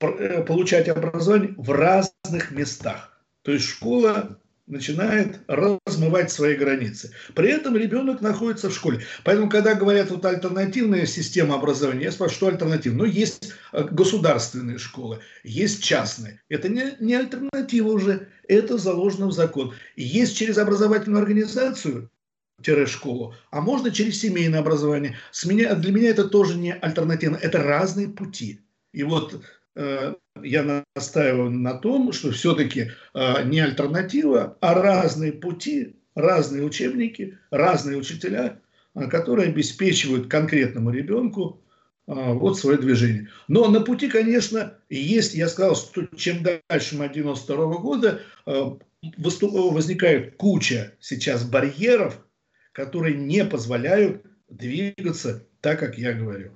э, 0.00 0.42
получать 0.42 0.88
образование 0.88 1.54
в 1.56 1.70
разных 1.70 2.50
местах. 2.50 3.22
То 3.42 3.52
есть 3.52 3.66
школа 3.66 4.40
начинает 4.66 5.40
размывать 5.46 6.30
свои 6.30 6.56
границы. 6.56 7.12
При 7.34 7.50
этом 7.50 7.76
ребенок 7.76 8.20
находится 8.20 8.68
в 8.68 8.74
школе. 8.74 9.04
Поэтому, 9.24 9.48
когда 9.48 9.74
говорят 9.74 10.10
вот 10.10 10.24
альтернативная 10.24 11.06
система 11.06 11.54
образования, 11.54 12.04
я 12.04 12.12
спрашиваю, 12.12 12.36
что 12.36 12.48
альтернатива? 12.48 12.94
Ну, 12.94 13.04
есть 13.04 13.52
государственные 13.72 14.78
школы, 14.78 15.20
есть 15.44 15.82
частные. 15.82 16.42
Это 16.48 16.68
не, 16.68 16.96
не 17.00 17.14
альтернатива 17.14 17.88
уже, 17.88 18.28
это 18.48 18.78
заложено 18.78 19.28
в 19.28 19.32
закон. 19.32 19.74
Есть 19.96 20.36
через 20.36 20.58
образовательную 20.58 21.22
организацию 21.22 22.10
школу, 22.86 23.34
а 23.50 23.60
можно 23.60 23.90
через 23.90 24.20
семейное 24.20 24.60
образование. 24.60 25.16
С 25.30 25.44
меня, 25.44 25.74
для 25.74 25.92
меня 25.92 26.10
это 26.10 26.24
тоже 26.28 26.56
не 26.56 26.72
альтернатива, 26.72 27.36
это 27.36 27.62
разные 27.62 28.08
пути. 28.08 28.60
И 28.92 29.02
вот 29.02 29.34
э, 29.34 29.38
я 29.76 30.84
настаиваю 30.94 31.50
на 31.50 31.74
том, 31.74 32.12
что 32.12 32.30
все-таки 32.30 32.90
э, 33.14 33.44
не 33.44 33.60
альтернатива, 33.60 34.56
а 34.60 34.74
разные 34.74 35.32
пути 35.32 35.96
разные 36.14 36.64
учебники, 36.64 37.38
разные 37.50 37.98
учителя, 37.98 38.60
а, 38.94 39.06
которые 39.06 39.50
обеспечивают 39.50 40.28
конкретному 40.28 40.90
ребенку 40.90 41.62
вот 42.08 42.56
свое 42.56 42.78
движение. 42.78 43.28
Но 43.48 43.68
на 43.68 43.80
пути, 43.80 44.08
конечно, 44.08 44.78
есть, 44.88 45.34
я 45.34 45.48
сказал, 45.48 45.74
что 45.74 46.06
чем 46.16 46.44
дальше 46.68 46.96
мы 46.96 47.08
92 47.08 47.78
года, 47.78 48.20
возникает 48.44 50.36
куча 50.36 50.94
сейчас 51.00 51.44
барьеров, 51.44 52.24
которые 52.70 53.16
не 53.16 53.44
позволяют 53.44 54.24
двигаться 54.48 55.48
так, 55.60 55.80
как 55.80 55.98
я 55.98 56.12
говорю. 56.12 56.52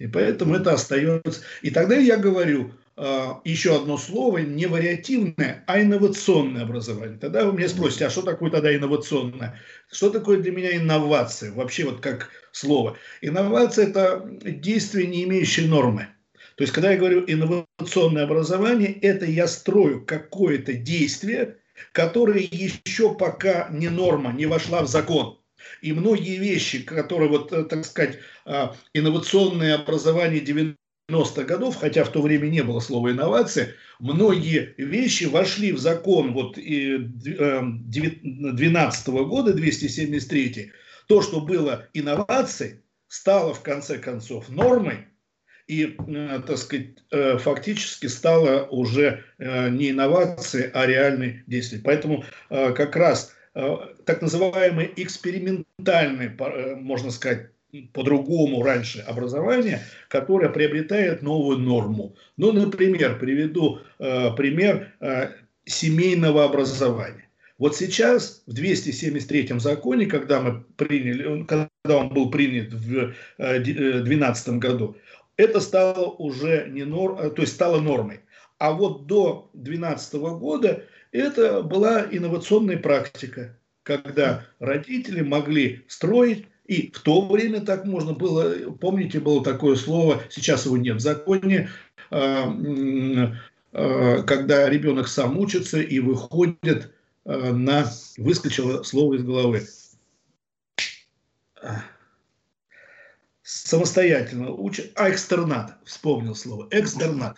И 0.00 0.06
поэтому 0.06 0.54
это 0.54 0.72
остается. 0.72 1.42
И 1.60 1.70
тогда 1.70 1.94
я 1.94 2.16
говорю, 2.16 2.72
а, 2.96 3.42
еще 3.44 3.76
одно 3.76 3.98
слово, 3.98 4.38
не 4.38 4.64
вариативное, 4.64 5.62
а 5.66 5.80
инновационное 5.80 6.62
образование. 6.62 7.18
Тогда 7.18 7.44
вы 7.44 7.52
меня 7.52 7.68
спросите, 7.68 8.06
а 8.06 8.10
что 8.10 8.22
такое 8.22 8.50
тогда 8.50 8.74
инновационное? 8.74 9.60
Что 9.92 10.08
такое 10.08 10.38
для 10.38 10.52
меня 10.52 10.74
инновация? 10.74 11.52
Вообще 11.52 11.84
вот 11.84 12.00
как 12.00 12.30
слово. 12.50 12.96
Инновация– 13.20 13.86
это 13.88 14.26
действие, 14.42 15.06
не 15.06 15.24
имеющее 15.24 15.68
нормы. 15.68 16.08
То 16.56 16.62
есть, 16.62 16.72
когда 16.72 16.92
я 16.92 16.98
говорю 16.98 17.22
инновационное 17.26 18.24
образование, 18.24 18.92
это 18.92 19.26
я 19.26 19.46
строю 19.46 20.02
какое-то 20.06 20.72
действие, 20.72 21.58
которое 21.92 22.40
еще 22.40 23.14
пока 23.14 23.68
не 23.70 23.90
норма, 23.90 24.32
не 24.32 24.46
вошла 24.46 24.82
в 24.82 24.88
закон. 24.88 25.39
И 25.80 25.92
многие 25.92 26.36
вещи, 26.36 26.82
которые, 26.82 27.28
вот, 27.28 27.52
э, 27.52 27.64
так 27.64 27.84
сказать, 27.84 28.18
а, 28.44 28.76
инновационное 28.94 29.76
образование 29.76 30.40
90-х 30.40 31.44
годов, 31.44 31.76
хотя 31.76 32.04
в 32.04 32.10
то 32.10 32.22
время 32.22 32.46
не 32.46 32.62
было 32.62 32.80
слова 32.80 33.10
инновации, 33.10 33.74
многие 33.98 34.74
вещи 34.76 35.24
вошли 35.24 35.72
в 35.72 35.78
закон 35.78 36.32
вот 36.32 36.56
12 36.56 39.08
э, 39.08 39.24
года, 39.24 39.52
273 39.52 40.72
то, 41.06 41.22
что 41.22 41.40
было 41.40 41.88
инновацией, 41.92 42.80
стало 43.08 43.54
в 43.54 43.62
конце 43.62 43.98
концов 43.98 44.48
нормой, 44.48 45.06
и, 45.66 45.96
э, 45.98 46.40
так 46.46 46.58
сказать, 46.58 46.98
фактически 47.40 48.06
стало 48.06 48.66
уже 48.66 49.24
не 49.38 49.90
инновацией, 49.90 50.70
а 50.72 50.86
реальной 50.86 51.42
действием. 51.46 51.82
Поэтому 51.84 52.24
как 52.48 52.96
раз 52.96 53.34
так 53.52 54.22
называемые 54.22 54.92
экспериментальные, 54.96 56.36
можно 56.76 57.10
сказать, 57.10 57.50
по-другому 57.92 58.62
раньше 58.62 59.00
образование, 59.00 59.82
которое 60.08 60.48
приобретает 60.48 61.22
новую 61.22 61.58
норму. 61.58 62.16
Ну, 62.36 62.52
например, 62.52 63.18
приведу 63.18 63.80
э, 63.98 64.30
пример 64.36 64.92
э, 65.00 65.30
семейного 65.64 66.44
образования. 66.44 67.28
Вот 67.58 67.76
сейчас 67.76 68.42
в 68.46 68.54
273-м 68.54 69.60
законе, 69.60 70.06
когда 70.06 70.40
мы 70.40 70.64
приняли, 70.76 71.44
когда 71.44 71.68
он 71.84 72.08
был 72.08 72.30
принят 72.30 72.72
в 72.72 73.14
2012 73.38 74.48
э, 74.48 74.52
году, 74.56 74.96
это 75.36 75.60
стало 75.60 76.06
уже 76.06 76.68
не 76.70 76.84
норм, 76.84 77.18
э, 77.18 77.30
то 77.30 77.42
есть 77.42 77.54
стало 77.54 77.80
нормой. 77.80 78.20
А 78.58 78.72
вот 78.72 79.06
до 79.06 79.50
2012 79.54 80.14
года 80.38 80.84
это 81.12 81.62
была 81.62 82.06
инновационная 82.10 82.78
практика, 82.78 83.56
когда 83.82 84.46
родители 84.58 85.22
могли 85.22 85.84
строить 85.88 86.46
и 86.70 86.92
в 86.92 87.00
то 87.00 87.26
время 87.26 87.62
так 87.62 87.84
можно 87.84 88.12
было, 88.12 88.70
помните, 88.80 89.18
было 89.18 89.42
такое 89.42 89.74
слово, 89.74 90.22
сейчас 90.30 90.66
его 90.66 90.76
нет 90.76 90.98
в 90.98 91.00
законе, 91.00 91.68
а, 92.12 92.48
а, 93.72 94.22
когда 94.22 94.68
ребенок 94.68 95.08
сам 95.08 95.36
учится 95.36 95.80
и 95.80 95.98
выходит 95.98 96.92
а, 97.24 97.52
на... 97.52 97.86
Выскочило 98.18 98.84
слово 98.84 99.14
из 99.14 99.24
головы. 99.24 99.66
Самостоятельно 103.42 104.52
учат. 104.52 104.92
А, 104.94 105.10
экстернат. 105.10 105.76
Вспомнил 105.84 106.36
слово. 106.36 106.68
Экстернат. 106.70 107.36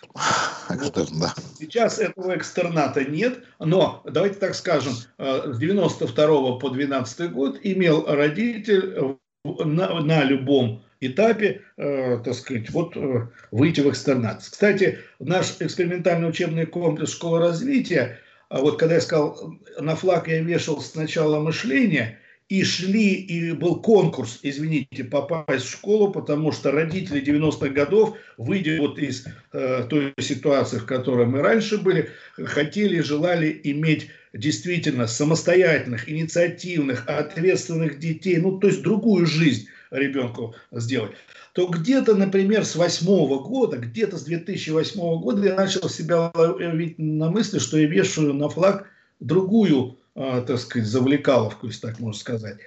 Экстернат. 0.69 1.35
Сейчас 1.57 1.99
этого 1.99 2.35
экстерната 2.37 3.03
нет, 3.03 3.43
но 3.59 4.01
давайте 4.05 4.35
так 4.35 4.55
скажем, 4.55 4.93
с 5.17 5.57
92 5.57 6.59
по 6.59 6.69
12 6.69 7.31
год 7.31 7.59
имел 7.63 8.05
родитель 8.07 9.17
на, 9.43 9.99
на 10.01 10.23
любом 10.23 10.83
этапе, 11.01 11.61
э, 11.77 12.19
так 12.23 12.33
сказать, 12.33 12.69
вот 12.69 12.95
э, 12.95 13.27
выйти 13.51 13.81
в 13.81 13.89
экстернат. 13.89 14.41
Кстати, 14.41 14.99
наш 15.19 15.55
экспериментальный 15.59 16.29
учебный 16.29 16.65
комплекс 16.65 17.11
«Школа 17.11 17.39
развития», 17.39 18.19
а 18.49 18.59
вот 18.59 18.77
когда 18.79 18.95
я 18.95 19.01
сказал, 19.01 19.55
на 19.79 19.95
флаг 19.95 20.27
я 20.27 20.41
вешал 20.41 20.79
сначала 20.79 21.39
мышление, 21.39 22.19
и 22.53 22.63
шли, 22.63 23.15
и 23.15 23.51
был 23.51 23.81
конкурс, 23.81 24.39
извините, 24.43 25.03
попасть 25.03 25.65
в 25.65 25.71
школу, 25.71 26.11
потому 26.11 26.51
что 26.51 26.69
родители 26.69 27.19
90-х 27.19 27.69
годов, 27.69 28.15
выйдя 28.37 28.77
вот 28.79 28.99
из 28.99 29.25
э, 29.53 29.87
той 29.89 30.13
ситуации, 30.19 30.77
в 30.77 30.85
которой 30.85 31.25
мы 31.25 31.41
раньше 31.41 31.79
были, 31.79 32.11
хотели, 32.37 32.99
желали 32.99 33.59
иметь 33.63 34.09
действительно 34.33 35.07
самостоятельных, 35.07 36.07
инициативных, 36.07 37.05
ответственных 37.07 37.97
детей, 37.97 38.37
ну, 38.37 38.59
то 38.59 38.67
есть 38.67 38.83
другую 38.83 39.25
жизнь 39.25 39.65
ребенку 39.89 40.53
сделать, 40.71 41.13
то 41.53 41.65
где-то, 41.65 42.13
например, 42.13 42.65
с 42.65 42.75
восьмого 42.75 43.39
года, 43.43 43.77
где-то 43.77 44.19
с 44.19 44.25
2008 44.25 44.99
года 45.21 45.43
я 45.43 45.55
начал 45.55 45.89
себя 45.89 46.31
ловить 46.35 46.99
на 46.99 47.31
мысли, 47.31 47.57
что 47.57 47.79
я 47.79 47.87
вешаю 47.87 48.35
на 48.35 48.47
флаг 48.47 48.85
другую, 49.19 49.97
так 50.15 50.59
сказать, 50.59 50.87
завлекаловку, 50.87 51.67
если 51.67 51.87
так 51.87 51.99
можно 51.99 52.19
сказать. 52.19 52.57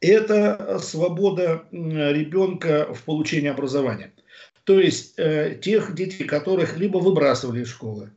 Это 0.00 0.78
свобода 0.80 1.64
ребенка 1.70 2.92
в 2.92 3.02
получении 3.02 3.48
образования. 3.48 4.12
То 4.64 4.78
есть 4.78 5.14
э, 5.16 5.58
тех 5.60 5.94
детей, 5.94 6.24
которых 6.24 6.76
либо 6.76 6.98
выбрасывали 6.98 7.62
из 7.62 7.68
школы, 7.68 8.12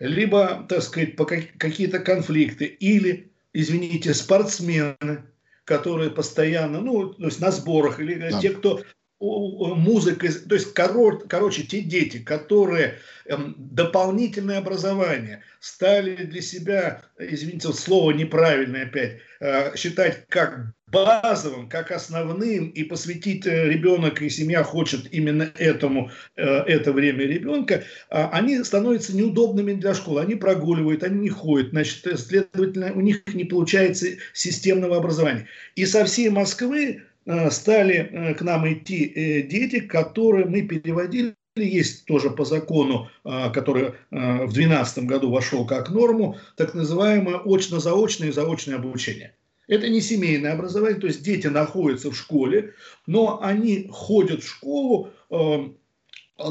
либо, 0.00 0.66
так 0.68 0.82
сказать, 0.82 1.16
по 1.16 1.24
какие-то 1.24 2.00
конфликты, 2.00 2.64
или, 2.64 3.30
извините, 3.52 4.14
спортсмены, 4.14 5.24
которые 5.64 6.10
постоянно, 6.10 6.80
ну, 6.80 7.10
то 7.10 7.26
есть 7.26 7.40
на 7.40 7.52
сборах, 7.52 8.00
или 8.00 8.14
да. 8.14 8.40
те, 8.40 8.50
кто 8.50 8.82
музыка, 9.20 10.28
то 10.48 10.54
есть, 10.54 10.72
короче, 10.72 11.26
короче, 11.28 11.62
те 11.62 11.82
дети, 11.82 12.18
которые 12.18 12.98
эм, 13.26 13.54
дополнительное 13.58 14.58
образование 14.58 15.42
стали 15.60 16.24
для 16.24 16.40
себя, 16.40 17.02
извините, 17.18 17.72
слово 17.72 18.12
неправильное 18.12 18.86
опять, 18.86 19.18
э, 19.40 19.76
считать 19.76 20.24
как 20.28 20.72
базовым, 20.86 21.68
как 21.68 21.90
основным, 21.90 22.70
и 22.70 22.82
посвятить 22.82 23.46
э, 23.46 23.68
ребенок 23.68 24.22
и 24.22 24.30
семья 24.30 24.62
хочет 24.62 25.12
именно 25.12 25.50
этому, 25.58 26.10
э, 26.36 26.42
это 26.42 26.92
время 26.92 27.26
ребенка, 27.26 27.74
э, 27.74 27.82
они 28.32 28.64
становятся 28.64 29.14
неудобными 29.14 29.74
для 29.74 29.94
школы, 29.94 30.22
они 30.22 30.34
прогуливают, 30.34 31.02
они 31.02 31.20
не 31.20 31.28
ходят, 31.28 31.70
значит, 31.70 32.18
следовательно, 32.18 32.92
у 32.94 33.02
них 33.02 33.22
не 33.34 33.44
получается 33.44 34.06
системного 34.32 34.96
образования. 34.96 35.46
И 35.76 35.84
со 35.84 36.06
всей 36.06 36.30
Москвы 36.30 37.02
стали 37.50 37.94
э, 37.94 38.34
к 38.34 38.42
нам 38.42 38.70
идти 38.72 39.04
э, 39.04 39.42
дети, 39.42 39.80
которые 39.80 40.46
мы 40.46 40.62
переводили 40.62 41.34
есть 41.56 42.06
тоже 42.06 42.30
по 42.30 42.44
закону, 42.44 43.10
который 43.24 43.94
в 44.10 44.52
2012 44.52 45.04
году 45.04 45.30
вошел 45.30 45.66
как 45.66 45.90
норму, 45.90 46.38
так 46.56 46.74
называемое 46.74 47.38
очно-заочное 47.44 48.28
и 48.28 48.32
заочное 48.32 48.76
обучение. 48.76 49.34
Это 49.66 49.88
не 49.88 50.00
семейное 50.00 50.52
образование, 50.52 50.98
то 50.98 51.08
есть 51.08 51.24
дети 51.24 51.48
находятся 51.48 52.12
в 52.12 52.16
школе, 52.16 52.72
но 53.06 53.40
они 53.42 53.88
ходят 53.90 54.42
в 54.44 54.48
школу 54.48 55.10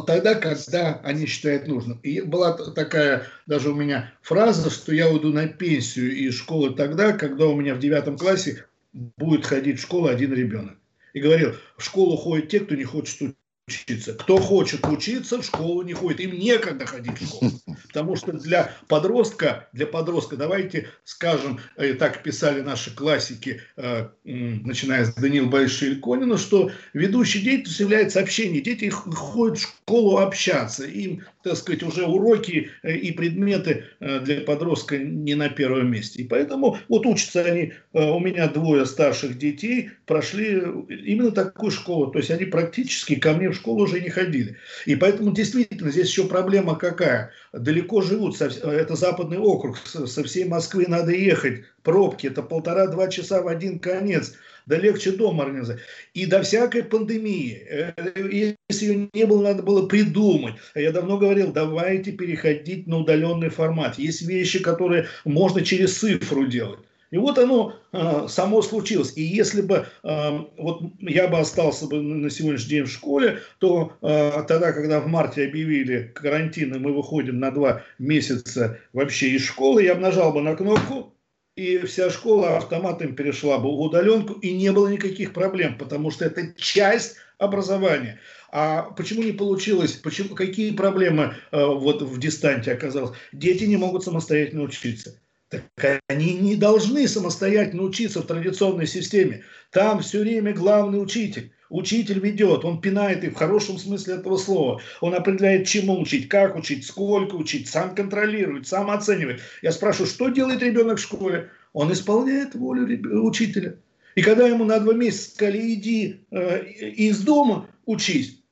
тогда, 0.06 0.36
когда 0.36 1.00
они 1.04 1.26
считают 1.26 1.68
нужным. 1.68 2.00
И 2.04 2.22
была 2.22 2.54
такая 2.54 3.24
даже 3.48 3.72
у 3.72 3.76
меня 3.76 4.14
фраза, 4.22 4.70
что 4.70 4.94
я 4.94 5.10
уйду 5.10 5.32
на 5.32 5.48
пенсию 5.48 6.16
из 6.16 6.36
школы 6.36 6.76
тогда, 6.76 7.14
когда 7.14 7.48
у 7.48 7.56
меня 7.56 7.74
в 7.74 7.80
девятом 7.80 8.18
классе 8.18 8.66
будет 8.94 9.46
ходить 9.46 9.80
в 9.80 9.84
школу 9.84 10.08
один 10.08 10.34
ребенок. 10.34 10.78
И 11.14 11.22
говорил, 11.22 11.56
в 11.78 11.84
школу 11.84 12.18
ходят 12.18 12.50
те, 12.50 12.60
кто 12.60 12.76
не 12.76 12.84
хочет 12.84 13.36
учиться. 13.70 14.14
Кто 14.14 14.38
хочет 14.38 14.86
учиться, 14.86 15.42
в 15.42 15.46
школу 15.46 15.82
не 15.84 15.94
ходит. 15.94 16.20
Им 16.20 16.38
некогда 16.38 16.86
ходить 16.86 17.20
в 17.20 17.26
школу. 17.26 17.52
Потому 17.88 18.16
что 18.16 18.34
для 18.34 18.74
подростка, 18.88 19.70
для 19.74 19.86
подростка, 19.86 20.38
давайте 20.38 20.90
скажем, 21.04 21.60
э, 21.76 21.94
так 21.94 22.24
писали 22.24 22.62
наши 22.62 22.94
классики, 22.94 23.62
э, 23.78 24.10
начиная 24.24 25.06
с 25.06 25.14
Даниила 25.14 25.48
Борисовича 25.48 25.94
Ильконина, 25.94 26.38
что 26.38 26.72
ведущей 26.94 27.42
деятельностью 27.42 27.86
является 27.86 28.20
общение. 28.20 28.62
Дети 28.62 28.90
ходят 28.90 29.60
в 29.60 29.64
школу 29.64 30.18
общаться. 30.18 30.86
Им 30.86 31.24
так 31.44 31.56
сказать, 31.56 31.84
уже 31.84 32.06
уроки 32.06 32.70
э, 32.84 32.96
и 32.96 33.12
предметы 33.12 33.86
э, 34.00 34.20
для 34.20 34.42
подростка 34.42 34.98
не 34.98 35.36
на 35.36 35.50
первом 35.50 35.92
месте. 35.92 36.22
И 36.22 36.28
поэтому 36.28 36.78
вот 36.90 37.06
учатся 37.06 37.42
они, 37.42 37.74
э, 37.94 38.10
у 38.10 38.20
меня 38.20 38.48
двое 38.48 38.86
старших 38.86 39.38
детей 39.38 39.92
прошли 40.06 40.62
именно 40.90 41.32
такую 41.32 41.72
школу, 41.72 42.12
то 42.12 42.20
есть 42.20 42.30
они 42.32 42.46
практически 42.46 43.16
ко 43.16 43.34
мне 43.34 43.50
в 43.50 43.56
школу 43.56 43.84
уже 43.84 44.02
не 44.02 44.10
ходили. 44.10 44.58
И 44.86 44.96
поэтому 44.96 45.32
действительно 45.32 45.92
здесь 45.92 46.10
еще 46.10 46.28
проблема 46.28 46.76
какая? 46.76 47.32
Далеко 47.54 48.02
живут, 48.02 48.40
это 48.42 48.96
западный 48.96 49.38
округ, 49.38 49.78
со 49.78 50.24
всей 50.24 50.46
Москвы 50.46 50.86
надо 50.88 51.12
ехать, 51.12 51.64
пробки, 51.84 52.28
это 52.28 52.44
полтора-два 52.44 53.08
часа 53.08 53.42
в 53.42 53.48
один 53.48 53.80
конец– 53.80 54.36
да 54.70 54.78
легче 54.78 55.12
дома 55.12 55.44
организовать. 55.44 55.82
И 56.14 56.28
до 56.28 56.44
всякой 56.44 56.84
пандемии, 56.84 57.60
э, 57.68 58.54
если 58.70 58.86
ее 58.86 59.10
не 59.14 59.26
было, 59.26 59.42
надо 59.42 59.64
было 59.64 59.88
придумать. 59.88 60.56
Я 60.76 60.92
давно 60.92 61.18
говорил, 61.18 61.52
давайте 61.52 62.12
переходить 62.12 62.86
на 62.86 63.00
удаленный 63.00 63.50
формат. 63.50 63.98
Есть 63.98 64.22
вещи, 64.22 64.60
которые 64.60 65.08
можно 65.26 65.66
через 65.66 65.98
цифру 65.98 66.46
делать. 66.46 66.80
И 67.10 67.18
вот 67.18 67.40
оно 67.40 67.74
э, 67.92 68.28
само 68.30 68.62
случилось. 68.62 69.14
И 69.16 69.24
если 69.24 69.64
бы 69.64 69.88
э, 70.04 70.40
вот 70.58 70.84
я 71.00 71.28
бы 71.28 71.40
остался 71.40 71.88
бы 71.88 72.00
на 72.00 72.30
сегодняшний 72.30 72.70
день 72.70 72.84
в 72.84 72.92
школе, 72.92 73.40
то 73.58 73.94
тогда, 74.02 74.72
когда 74.72 75.00
в 75.00 75.08
марте 75.08 75.46
объявили 75.46 76.12
карантин, 76.14 76.76
и 76.76 76.78
мы 76.78 76.94
выходим 76.94 77.40
на 77.40 77.50
два 77.50 77.82
месяца 77.98 78.78
вообще 78.94 79.30
из 79.32 79.46
школы, 79.46 79.84
я 79.84 79.96
бы 79.96 80.02
нажал 80.02 80.32
бы 80.32 80.42
на 80.42 80.56
кнопку, 80.56 81.16
и 81.60 81.86
вся 81.86 82.10
школа 82.10 82.56
автоматом 82.56 83.16
перешла 83.16 83.58
бы 83.58 83.70
в 83.70 83.82
удаленку, 83.82 84.34
и 84.34 84.54
не 84.54 84.72
было 84.72 84.88
никаких 84.88 85.34
проблем, 85.34 85.78
потому 85.78 86.10
что 86.10 86.24
это 86.24 86.54
часть 86.56 87.18
образования. 87.38 88.20
А 88.50 88.84
почему 88.92 89.24
не 89.24 89.34
получилось? 89.34 89.92
Почему, 89.92 90.36
какие 90.36 90.72
проблемы 90.72 91.36
э, 91.52 91.66
вот 91.66 92.02
в 92.02 92.18
дистанте 92.18 92.72
оказалось? 92.72 93.12
Дети 93.34 93.66
не 93.66 93.76
могут 93.76 94.06
самостоятельно 94.06 94.64
учиться. 94.64 95.20
Так 95.50 96.02
они 96.08 96.36
не 96.36 96.56
должны 96.56 97.08
самостоятельно 97.10 97.84
учиться 97.84 98.22
в 98.22 98.28
традиционной 98.28 98.88
системе. 98.88 99.44
Там 99.72 100.00
все 100.02 100.20
время 100.22 100.54
главный 100.54 101.02
учитель. 101.02 101.52
Учитель 101.70 102.20
ведет, 102.20 102.66
он 102.66 102.82
пинает 102.82 103.24
их 103.24 103.34
в 103.34 103.36
хорошем 103.36 103.78
смысле 103.78 104.16
этого 104.16 104.38
слова. 104.38 104.82
Он 105.02 105.14
определяет, 105.14 105.68
чему 105.68 106.00
учить, 106.00 106.28
как 106.28 106.56
учить, 106.56 106.86
сколько 106.86 107.36
учить, 107.36 107.70
сам 107.70 107.94
контролирует, 107.94 108.68
сам 108.68 108.90
оценивает. 108.90 109.42
Я 109.62 109.72
спрашиваю, 109.72 110.08
что 110.08 110.30
делает 110.30 110.64
ребенок 110.64 110.98
в 110.98 111.02
школе? 111.02 111.52
Он 111.74 111.94
исполняет 111.94 112.56
волю 112.56 112.88
учителя. 113.24 113.78
И 114.16 114.24
когда 114.24 114.48
ему 114.48 114.66
на 114.66 114.80
два 114.80 114.94
месяца 114.94 115.32
сказали, 115.32 115.74
иди 115.76 116.26
э, 116.32 116.66
из 116.66 117.22
дома 117.22 117.68
учись, 117.86 118.44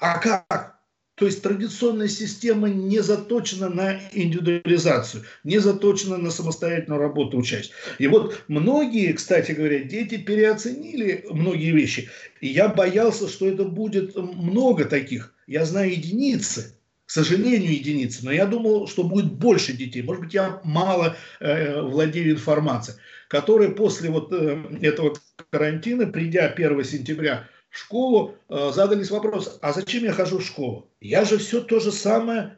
а 0.00 0.18
как? 0.18 0.73
То 1.16 1.26
есть 1.26 1.42
традиционная 1.42 2.08
система 2.08 2.68
не 2.68 3.00
заточена 3.00 3.68
на 3.68 4.00
индивидуализацию, 4.12 5.22
не 5.44 5.58
заточена 5.58 6.16
на 6.16 6.30
самостоятельную 6.30 7.00
работу 7.00 7.38
учащихся. 7.38 7.72
И 7.98 8.08
вот 8.08 8.42
многие, 8.48 9.12
кстати 9.12 9.52
говоря, 9.52 9.84
дети 9.84 10.16
переоценили 10.16 11.24
многие 11.30 11.70
вещи. 11.70 12.10
И 12.40 12.48
я 12.48 12.68
боялся, 12.68 13.28
что 13.28 13.46
это 13.46 13.64
будет 13.64 14.16
много 14.16 14.86
таких. 14.86 15.34
Я 15.46 15.64
знаю 15.64 15.92
единицы, 15.92 16.74
к 17.06 17.10
сожалению, 17.10 17.72
единицы, 17.72 18.24
но 18.24 18.32
я 18.32 18.46
думал, 18.46 18.88
что 18.88 19.04
будет 19.04 19.32
больше 19.34 19.72
детей. 19.72 20.02
Может 20.02 20.24
быть, 20.24 20.34
я 20.34 20.60
мало 20.64 21.16
э, 21.38 21.80
владею 21.80 22.32
информацией, 22.32 22.96
которые 23.28 23.70
после 23.70 24.10
вот 24.10 24.32
э, 24.32 24.64
этого 24.82 25.14
карантина, 25.50 26.06
придя 26.06 26.48
1 26.48 26.82
сентября 26.82 27.48
школу, 27.76 28.36
э, 28.48 28.70
задались 28.72 29.10
вопрос, 29.10 29.58
а 29.60 29.72
зачем 29.72 30.04
я 30.04 30.12
хожу 30.12 30.38
в 30.38 30.46
школу? 30.46 30.88
Я 31.00 31.24
же 31.24 31.38
все 31.38 31.60
то 31.60 31.80
же 31.80 31.92
самое 31.92 32.56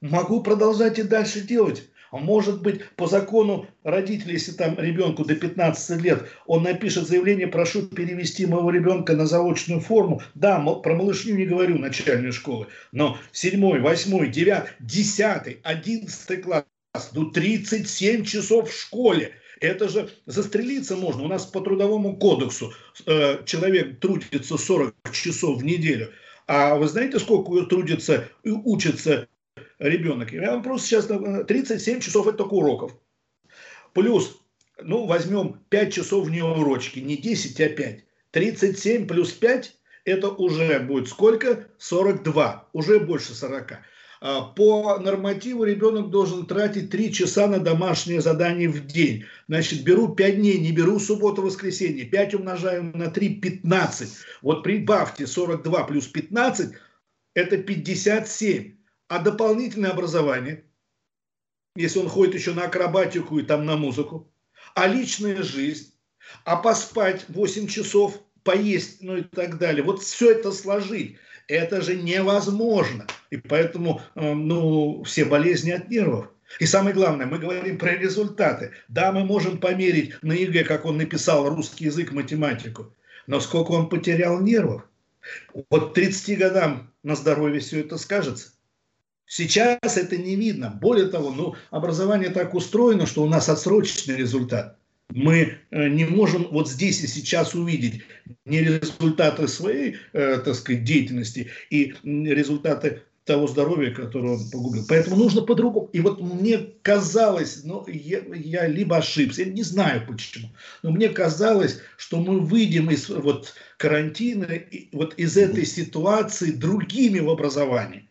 могу 0.00 0.42
продолжать 0.42 0.98
и 0.98 1.02
дальше 1.02 1.40
делать. 1.40 1.88
А 2.10 2.18
может 2.18 2.62
быть, 2.62 2.88
по 2.96 3.06
закону 3.06 3.66
родителей, 3.82 4.34
если 4.34 4.52
там 4.52 4.78
ребенку 4.78 5.24
до 5.24 5.34
15 5.34 6.00
лет, 6.00 6.28
он 6.46 6.62
напишет 6.62 7.06
заявление, 7.06 7.46
прошу 7.46 7.82
перевести 7.82 8.46
моего 8.46 8.70
ребенка 8.70 9.14
на 9.14 9.26
заочную 9.26 9.80
форму. 9.80 10.22
Да, 10.34 10.60
про 10.60 10.94
малышню 10.94 11.34
не 11.34 11.46
говорю, 11.46 11.78
начальной 11.78 12.32
школы, 12.32 12.66
но 12.92 13.18
7, 13.32 13.80
8, 13.80 14.30
9, 14.30 14.62
10, 14.80 15.58
11 15.62 16.42
класс, 16.42 16.64
ну 17.12 17.30
37 17.30 18.24
часов 18.24 18.70
в 18.70 18.80
школе– 18.80 19.32
это 19.60 19.88
же 19.88 20.10
застрелиться 20.26 20.96
можно. 20.96 21.24
У 21.24 21.28
нас 21.28 21.46
по 21.46 21.60
трудовому 21.60 22.16
кодексу 22.16 22.72
э, 23.06 23.44
человек 23.44 24.00
трудится 24.00 24.56
40 24.56 24.94
часов 25.12 25.60
в 25.60 25.64
неделю. 25.64 26.12
А 26.46 26.76
вы 26.76 26.86
знаете, 26.88 27.18
сколько 27.18 27.66
трудится 27.66 28.28
и 28.44 28.50
учится 28.50 29.28
ребенок? 29.78 30.32
Я 30.32 30.52
вам 30.52 30.62
просто 30.62 30.86
сейчас 30.86 31.08
37 31.46 32.00
часов 32.00 32.26
это 32.28 32.38
только 32.38 32.54
уроков. 32.54 32.92
Плюс, 33.92 34.40
ну, 34.80 35.06
возьмем 35.06 35.60
5 35.70 35.92
часов 35.92 36.26
вне 36.26 36.44
урочки, 36.44 37.00
не 37.00 37.16
10, 37.16 37.60
а 37.60 37.68
5. 37.68 38.04
37 38.30 39.06
плюс 39.06 39.32
5 39.32 39.76
это 40.04 40.28
уже 40.28 40.78
будет 40.80 41.08
сколько? 41.08 41.66
42, 41.78 42.68
уже 42.72 43.00
больше 43.00 43.34
40. 43.34 43.78
А, 44.20 44.42
по 44.42 44.98
нормативу 44.98 45.64
ребенок 45.64 46.10
должен 46.10 46.46
тратить 46.46 46.90
3 46.90 47.12
часа 47.12 47.46
на 47.46 47.58
домашнее 47.58 48.20
задание 48.20 48.68
в 48.68 48.86
день. 48.86 49.24
Значит, 49.48 49.84
беру 49.84 50.14
5 50.14 50.36
дней, 50.36 50.58
не 50.58 50.72
беру 50.72 50.98
субботу-воскресенье. 50.98 52.06
5 52.06 52.34
умножаем 52.34 52.92
на 52.92 53.10
3, 53.10 53.40
15. 53.40 54.08
Вот 54.42 54.62
прибавьте 54.62 55.26
42 55.26 55.84
плюс 55.84 56.06
15, 56.06 56.74
это 57.34 57.58
57. 57.58 58.76
А 59.08 59.18
дополнительное 59.20 59.90
образование, 59.90 60.64
если 61.76 62.00
он 62.00 62.08
ходит 62.08 62.34
еще 62.34 62.54
на 62.54 62.64
акробатику 62.64 63.38
и 63.38 63.42
там 63.42 63.64
на 63.66 63.76
музыку, 63.76 64.32
а 64.74 64.88
личная 64.88 65.42
жизнь, 65.42 65.92
а 66.44 66.56
поспать 66.56 67.24
8 67.28 67.68
часов, 67.68 68.20
поесть, 68.42 69.02
ну 69.02 69.18
и 69.18 69.22
так 69.22 69.58
далее. 69.58 69.84
Вот 69.84 70.02
все 70.02 70.30
это 70.30 70.52
сложить. 70.52 71.18
Это 71.48 71.80
же 71.80 71.96
невозможно. 71.96 73.06
И 73.30 73.36
поэтому 73.36 74.00
э, 74.14 74.32
ну, 74.34 75.02
все 75.04 75.24
болезни 75.24 75.70
от 75.70 75.88
нервов. 75.88 76.28
И 76.60 76.66
самое 76.66 76.94
главное, 76.94 77.26
мы 77.26 77.38
говорим 77.38 77.78
про 77.78 77.92
результаты. 77.92 78.72
Да, 78.88 79.12
мы 79.12 79.24
можем 79.24 79.58
померить 79.58 80.14
на 80.22 80.32
ЕГЭ, 80.32 80.64
как 80.64 80.84
он 80.84 80.96
написал 80.96 81.48
русский 81.48 81.84
язык, 81.84 82.12
математику, 82.12 82.92
но 83.26 83.40
сколько 83.40 83.72
он 83.72 83.88
потерял 83.88 84.40
нервов. 84.40 84.82
Вот 85.70 85.94
30 85.94 86.38
годам 86.38 86.92
на 87.02 87.16
здоровье 87.16 87.60
все 87.60 87.80
это 87.80 87.98
скажется. 87.98 88.52
Сейчас 89.26 89.96
это 89.96 90.16
не 90.16 90.36
видно. 90.36 90.78
Более 90.80 91.08
того, 91.08 91.30
ну, 91.30 91.56
образование 91.70 92.30
так 92.30 92.54
устроено, 92.54 93.06
что 93.06 93.24
у 93.24 93.28
нас 93.28 93.48
отсроченный 93.48 94.16
результат 94.16 94.75
мы 95.10 95.58
э, 95.70 95.88
не 95.88 96.04
можем 96.04 96.48
вот 96.50 96.68
здесь 96.68 97.02
и 97.02 97.06
сейчас 97.06 97.54
увидеть 97.54 98.02
не 98.44 98.60
результаты 98.60 99.48
своей, 99.48 99.96
э, 100.12 100.38
так 100.44 100.54
сказать, 100.54 100.84
деятельности 100.84 101.50
и 101.70 101.94
результаты 102.04 103.02
того 103.26 103.48
здоровья, 103.48 103.92
которое 103.92 104.34
он 104.34 104.50
погубил. 104.50 104.84
Поэтому 104.88 105.16
нужно 105.16 105.42
по-другому. 105.42 105.90
И 105.92 106.00
вот 106.00 106.20
мне 106.20 106.58
казалось, 106.82 107.62
ну, 107.64 107.84
я, 107.88 108.20
я 108.32 108.68
либо 108.68 108.98
ошибся, 108.98 109.42
я 109.42 109.50
не 109.50 109.64
знаю 109.64 110.06
почему, 110.06 110.48
но 110.82 110.92
мне 110.92 111.08
казалось, 111.08 111.80
что 111.96 112.20
мы 112.20 112.38
выйдем 112.38 112.88
из 112.90 113.08
вот 113.08 113.54
карантина, 113.78 114.48
вот 114.92 115.14
из 115.14 115.36
этой 115.36 115.66
ситуации 115.66 116.52
другими 116.52 117.18
в 117.18 117.28
образовании. 117.28 118.08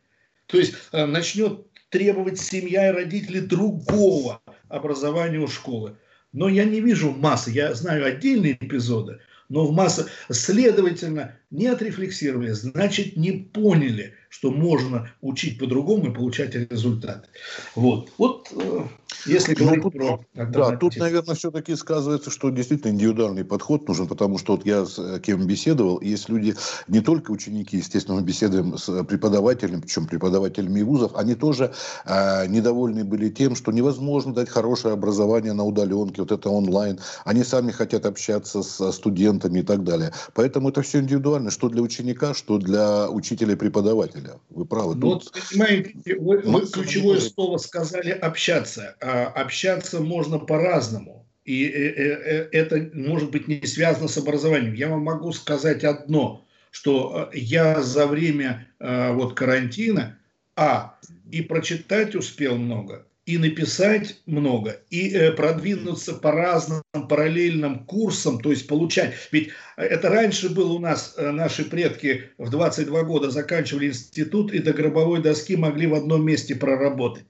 То 0.47 0.58
есть 0.60 0.73
э, 0.91 1.05
начнет 1.05 1.65
требовать 1.89 2.39
семья 2.39 2.89
и 2.89 2.93
родители 2.93 3.39
другого 3.39 4.41
образования 4.67 5.39
у 5.39 5.47
школы. 5.47 5.95
Но 6.35 6.49
я 6.49 6.65
не 6.65 6.81
вижу 6.81 7.11
массы, 7.11 7.49
я 7.51 7.73
знаю 7.73 8.05
отдельные 8.05 8.57
эпизоды, 8.59 9.19
но 9.47 9.65
в 9.65 9.71
масса, 9.71 10.09
следовательно, 10.29 11.39
не 11.51 11.67
отрефлексировали, 11.67 12.51
значит, 12.51 13.15
не 13.17 13.31
поняли, 13.31 14.13
что 14.29 14.51
можно 14.51 15.10
учить 15.21 15.58
по-другому 15.58 16.08
и 16.08 16.13
получать 16.13 16.55
результаты. 16.55 17.27
Вот, 17.75 18.12
вот 18.17 18.49
э, 18.51 18.81
если 19.25 19.55
ну, 19.58 19.65
говорить 19.65 19.84
тут, 19.84 19.93
про... 19.93 20.25
Да, 20.34 20.75
тут, 20.75 20.97
наверное, 20.97 21.36
все-таки 21.36 21.75
сказывается, 21.75 22.29
что 22.29 22.49
действительно 22.49 22.91
индивидуальный 22.91 23.45
подход 23.45 23.88
нужен, 23.88 24.08
потому 24.08 24.38
что 24.38 24.58
вот 24.58 24.65
я 24.65 24.86
с 24.86 24.99
э, 24.99 25.21
кем 25.21 25.47
беседовал, 25.47 26.01
есть 26.01 26.27
люди, 26.27 26.55
не 26.88 26.99
только 26.99 27.31
ученики, 27.31 27.77
естественно, 27.77 28.17
мы 28.17 28.23
беседуем 28.23 28.77
с 28.77 29.03
преподавателями, 29.05 29.81
причем 29.81 30.05
преподавателями 30.05 30.81
вузов, 30.81 31.15
они 31.15 31.36
тоже 31.36 31.73
э, 32.05 32.47
недовольны 32.47 33.05
были 33.05 33.29
тем, 33.29 33.55
что 33.55 33.71
невозможно 33.71 34.34
дать 34.34 34.49
хорошее 34.49 34.93
образование 34.93 35.53
на 35.53 35.63
удаленке, 35.63 36.21
вот 36.21 36.31
это 36.31 36.49
онлайн, 36.49 36.99
они 37.23 37.43
сами 37.43 37.71
хотят 37.71 38.05
общаться 38.05 38.63
с 38.63 38.91
студентами 38.91 39.60
и 39.60 39.63
так 39.63 39.84
далее. 39.84 40.12
Поэтому 40.34 40.69
это 40.69 40.81
все 40.81 40.99
индивидуально, 40.99 41.34
что 41.49 41.69
для 41.69 41.81
ученика, 41.81 42.33
что 42.33 42.57
для 42.57 43.09
учителя 43.09 43.53
и 43.53 43.57
преподавателя. 43.57 44.39
Вы 44.49 44.65
правы. 44.65 44.93
Тут... 44.93 45.03
Вот, 45.03 45.31
понимаете, 45.49 45.93
вы, 46.19 46.39
вы 46.39 46.65
ключевое 46.67 47.19
слово 47.19 47.57
сказали 47.57 48.11
«общаться». 48.11 48.95
А 49.01 49.27
общаться 49.27 50.01
можно 50.01 50.39
по-разному. 50.39 51.25
И 51.45 51.65
э, 51.65 51.69
э, 51.69 51.93
э, 51.93 52.49
это 52.51 52.89
может 52.93 53.29
быть 53.29 53.47
не 53.47 53.65
связано 53.65 54.07
с 54.07 54.17
образованием. 54.17 54.73
Я 54.73 54.89
вам 54.89 55.01
могу 55.01 55.31
сказать 55.31 55.83
одно, 55.83 56.43
что 56.71 57.29
я 57.33 57.81
за 57.81 58.07
время 58.07 58.67
вот 58.79 59.35
карантина 59.35 60.17
а, 60.57 60.97
и 61.31 61.41
прочитать 61.41 62.15
успел 62.15 62.57
много, 62.57 63.05
и 63.25 63.39
написать 63.39 64.21
много, 64.27 64.81
и 64.91 65.09
э, 65.09 65.31
продвинуться 65.31 66.13
по 66.13 66.31
разным 66.31 66.83
параллельным 67.09 67.85
курсам, 67.85 68.39
то 68.39 68.51
есть 68.51 68.67
получать. 68.67 69.15
Ведь 69.31 69.49
это 69.77 70.09
раньше 70.09 70.49
было 70.49 70.73
у 70.73 70.79
нас, 70.79 71.15
э, 71.17 71.31
наши 71.31 71.65
предки 71.65 72.29
в 72.38 72.51
22 72.51 73.03
года 73.03 73.31
заканчивали 73.31 73.88
институт 73.88 74.53
и 74.53 74.59
до 74.59 74.73
гробовой 74.73 75.23
доски 75.23 75.55
могли 75.55 75.88
в 75.88 75.95
одном 75.95 76.23
месте 76.23 76.55
проработать. 76.55 77.25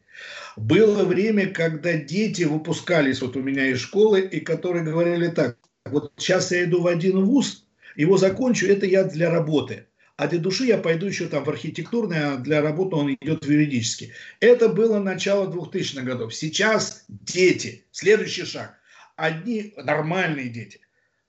Было 0.58 1.06
время, 1.06 1.48
когда 1.48 1.94
дети 1.94 2.44
выпускались 2.44 3.22
вот 3.22 3.38
у 3.38 3.42
меня 3.42 3.68
из 3.68 3.80
школы, 3.80 4.22
и 4.22 4.42
которые 4.42 4.84
говорили 4.84 5.28
так, 5.28 5.58
вот 5.86 6.12
сейчас 6.18 6.52
я 6.52 6.66
иду 6.66 6.82
в 6.82 6.88
один 6.88 7.24
вуз, 7.24 7.66
его 7.96 8.18
закончу, 8.18 8.68
это 8.68 8.86
я 8.86 9.06
для 9.06 9.30
работы 9.30 9.86
а 10.18 10.28
для 10.28 10.40
души 10.40 10.66
я 10.66 10.78
пойду 10.78 11.08
еще 11.08 11.28
там 11.28 11.44
в 11.44 11.50
архитектурный, 11.50 12.20
а 12.20 12.38
для 12.38 12.62
работы 12.62 12.96
он 12.96 13.14
идет 13.14 13.46
в 13.46 13.50
юридический. 13.50 14.14
Это 14.40 14.70
было 14.70 15.00
начало 15.00 15.52
2000-х 15.52 16.02
годов. 16.04 16.34
Сейчас 16.34 17.06
дети, 17.10 17.86
следующий 17.92 18.46
шаг, 18.46 18.78
одни 19.18 19.74
нормальные 19.78 20.50
дети 20.50 20.80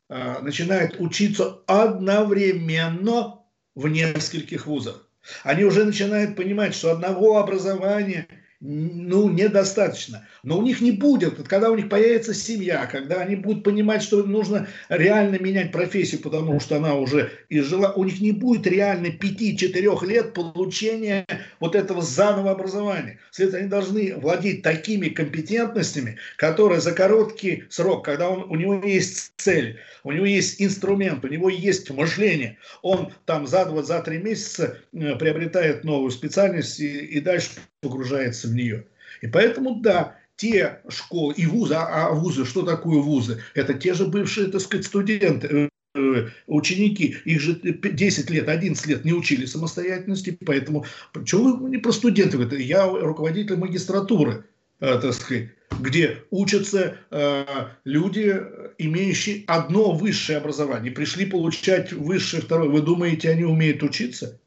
э, 0.09 0.41
начинают 0.41 1.01
учиться 1.01 1.63
одновременно 1.67 3.41
в 3.75 3.89
нескольких 3.89 4.67
вузах. 4.67 5.09
Они 5.43 5.65
уже 5.65 5.85
начинают 5.85 6.37
понимать, 6.37 6.75
что 6.75 6.93
одного 6.93 7.39
образования– 7.39 8.29
ну, 8.61 9.29
недостаточно. 9.29 10.27
Но 10.43 10.59
у 10.59 10.63
них 10.63 10.81
не 10.81 10.93
будет, 10.93 11.47
когда 11.47 11.71
у 11.71 11.77
них 11.77 11.89
появится 11.89 12.33
семья, 12.33 12.87
когда 12.87 13.17
они 13.17 13.37
будут 13.37 13.65
понимать, 13.65 14.03
что 14.03 14.23
нужно 14.23 14.69
реально 14.89 15.39
менять 15.39 15.73
профессию, 15.73 16.23
потому 16.23 16.59
что 16.61 16.77
она 16.77 16.95
уже 16.95 17.31
изжила, 17.51 17.93
у 17.93 18.05
них 18.05 18.21
не 18.21 18.33
будет 18.33 18.67
реально 18.67 19.09
5-4 19.09 20.07
лет 20.07 20.33
получения 20.33 21.27
вот 21.61 21.75
этого 21.75 22.01
заново 22.01 22.53
образования. 22.53 23.19
Следовательно, 23.31 23.61
они 23.61 23.69
должны 23.69 24.17
владеть 24.17 24.63
такими 24.63 25.09
компетентностями, 25.09 26.17
которые 26.37 26.81
за 26.81 26.93
короткий 26.93 27.65
срок, 27.69 28.05
когда 28.05 28.31
он, 28.31 28.51
у 28.51 28.55
него 28.55 28.83
есть 28.87 29.33
цель, 29.37 29.79
у 30.03 30.13
него 30.13 30.25
есть 30.25 30.63
инструмент, 30.63 31.25
у 31.25 31.29
него 31.29 31.51
есть 31.51 31.91
мышление, 31.91 32.59
он 32.83 33.13
там 33.27 33.47
за 33.47 33.63
2-3 33.63 33.83
за 33.83 34.11
месяца 34.19 34.79
э, 34.93 35.17
приобретает 35.17 35.85
новую 35.85 36.11
специальность 36.11 36.81
и, 36.81 36.99
и 36.99 37.21
дальше 37.21 37.51
погружается 37.89 38.49
в 38.49 38.55
нее. 38.55 38.85
И 39.23 39.27
поэтому, 39.27 39.81
да, 39.81 40.17
те 40.37 40.81
школы 40.89 41.35
и 41.37 41.47
вузы, 41.47 41.75
а, 41.75 42.09
а 42.09 42.13
вузы, 42.13 42.45
что 42.45 42.63
такое 42.63 43.01
вузы? 43.01 43.43
Это 43.55 43.75
те 43.75 43.95
же 43.95 44.07
бывшие, 44.07 44.49
так 44.49 44.61
сказать, 44.61 44.87
студенты, 44.87 45.71
э, 45.95 46.29
ученики, 46.47 47.17
их 47.25 47.41
же 47.41 47.55
10 47.55 48.31
лет, 48.31 48.49
11 48.49 48.87
лет 48.87 49.05
не 49.05 49.13
учили 49.13 49.47
самостоятельности, 49.47 50.37
поэтому, 50.45 50.85
почему 51.13 51.57
вы 51.57 51.71
не 51.71 51.79
про 51.79 51.93
студентов, 51.93 52.41
это 52.41 52.57
я 52.57 52.87
руководитель 52.87 53.57
магистратуры, 53.57 54.45
э, 54.81 54.99
так 55.01 55.15
сказать, 55.15 55.51
где 55.81 56.19
учатся 56.31 56.97
э, 57.11 57.45
люди, 57.85 58.41
имеющие 58.79 59.45
одно 59.47 59.93
высшее 59.93 60.39
образование, 60.39 60.93
пришли 60.93 61.27
получать 61.27 61.93
высшее 61.93 62.43
второе. 62.43 62.69
Вы 62.69 62.83
думаете, 62.83 63.31
они 63.31 63.45
умеют 63.45 63.83
учиться? 63.83 64.39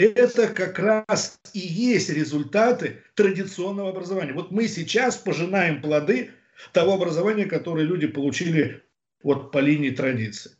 Это 0.00 0.48
как 0.48 0.78
раз 0.78 1.38
и 1.52 1.58
есть 1.58 2.08
результаты 2.08 3.02
традиционного 3.14 3.90
образования. 3.90 4.32
Вот 4.32 4.50
мы 4.50 4.66
сейчас 4.66 5.16
пожинаем 5.16 5.82
плоды 5.82 6.30
того 6.72 6.94
образования, 6.94 7.44
которое 7.44 7.84
люди 7.84 8.06
получили 8.06 8.82
вот 9.22 9.52
по 9.52 9.58
линии 9.58 9.90
традиции. 9.90 10.52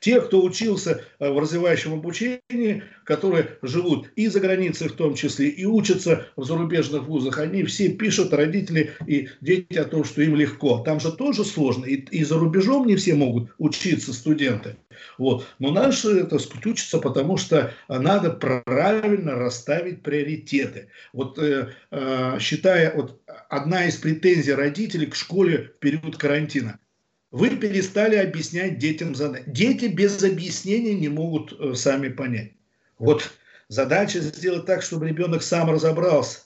Те, 0.00 0.20
кто 0.20 0.42
учился 0.42 1.02
э, 1.18 1.30
в 1.30 1.38
развивающем 1.38 1.94
обучении, 1.94 2.82
которые 3.04 3.58
живут 3.62 4.10
и 4.16 4.28
за 4.28 4.40
границей 4.40 4.88
в 4.88 4.92
том 4.92 5.14
числе, 5.14 5.48
и 5.48 5.64
учатся 5.64 6.26
в 6.36 6.44
зарубежных 6.44 7.04
вузах, 7.04 7.38
они 7.38 7.64
все 7.64 7.88
пишут, 7.88 8.32
родители 8.32 8.92
и 9.06 9.28
дети, 9.40 9.78
о 9.78 9.84
том, 9.84 10.04
что 10.04 10.22
им 10.22 10.36
легко. 10.36 10.78
Там 10.84 11.00
же 11.00 11.12
тоже 11.12 11.44
сложно. 11.44 11.84
И, 11.84 11.96
и 11.96 12.24
за 12.24 12.38
рубежом 12.38 12.86
не 12.86 12.96
все 12.96 13.14
могут 13.14 13.50
учиться 13.58 14.12
студенты. 14.12 14.76
Вот. 15.16 15.46
Но 15.58 15.70
наши, 15.70 16.24
так 16.24 16.40
сказать, 16.40 16.66
учатся, 16.66 16.98
потому 16.98 17.36
что 17.36 17.72
надо 17.88 18.30
правильно 18.30 19.34
расставить 19.34 20.02
приоритеты. 20.02 20.88
Вот 21.12 21.38
э, 21.38 21.72
э, 21.90 22.38
считая, 22.40 22.94
вот 22.94 23.20
одна 23.48 23.86
из 23.86 23.96
претензий 23.96 24.52
родителей 24.52 25.06
к 25.06 25.14
школе 25.14 25.72
в 25.76 25.78
период 25.78 26.16
карантина– 26.16 26.78
вы 27.30 27.50
перестали 27.56 28.16
объяснять 28.16 28.78
детям 28.78 29.14
задания. 29.14 29.46
Дети 29.46 29.86
без 29.86 30.22
объяснения 30.22 30.94
не 30.94 31.08
могут 31.08 31.52
э, 31.58 31.74
сами 31.74 32.08
понять. 32.08 32.52
Вот 32.98 33.30
задача 33.68 34.20
сделать 34.20 34.66
так, 34.66 34.82
чтобы 34.82 35.08
ребенок 35.08 35.42
сам 35.42 35.70
разобрался. 35.70 36.40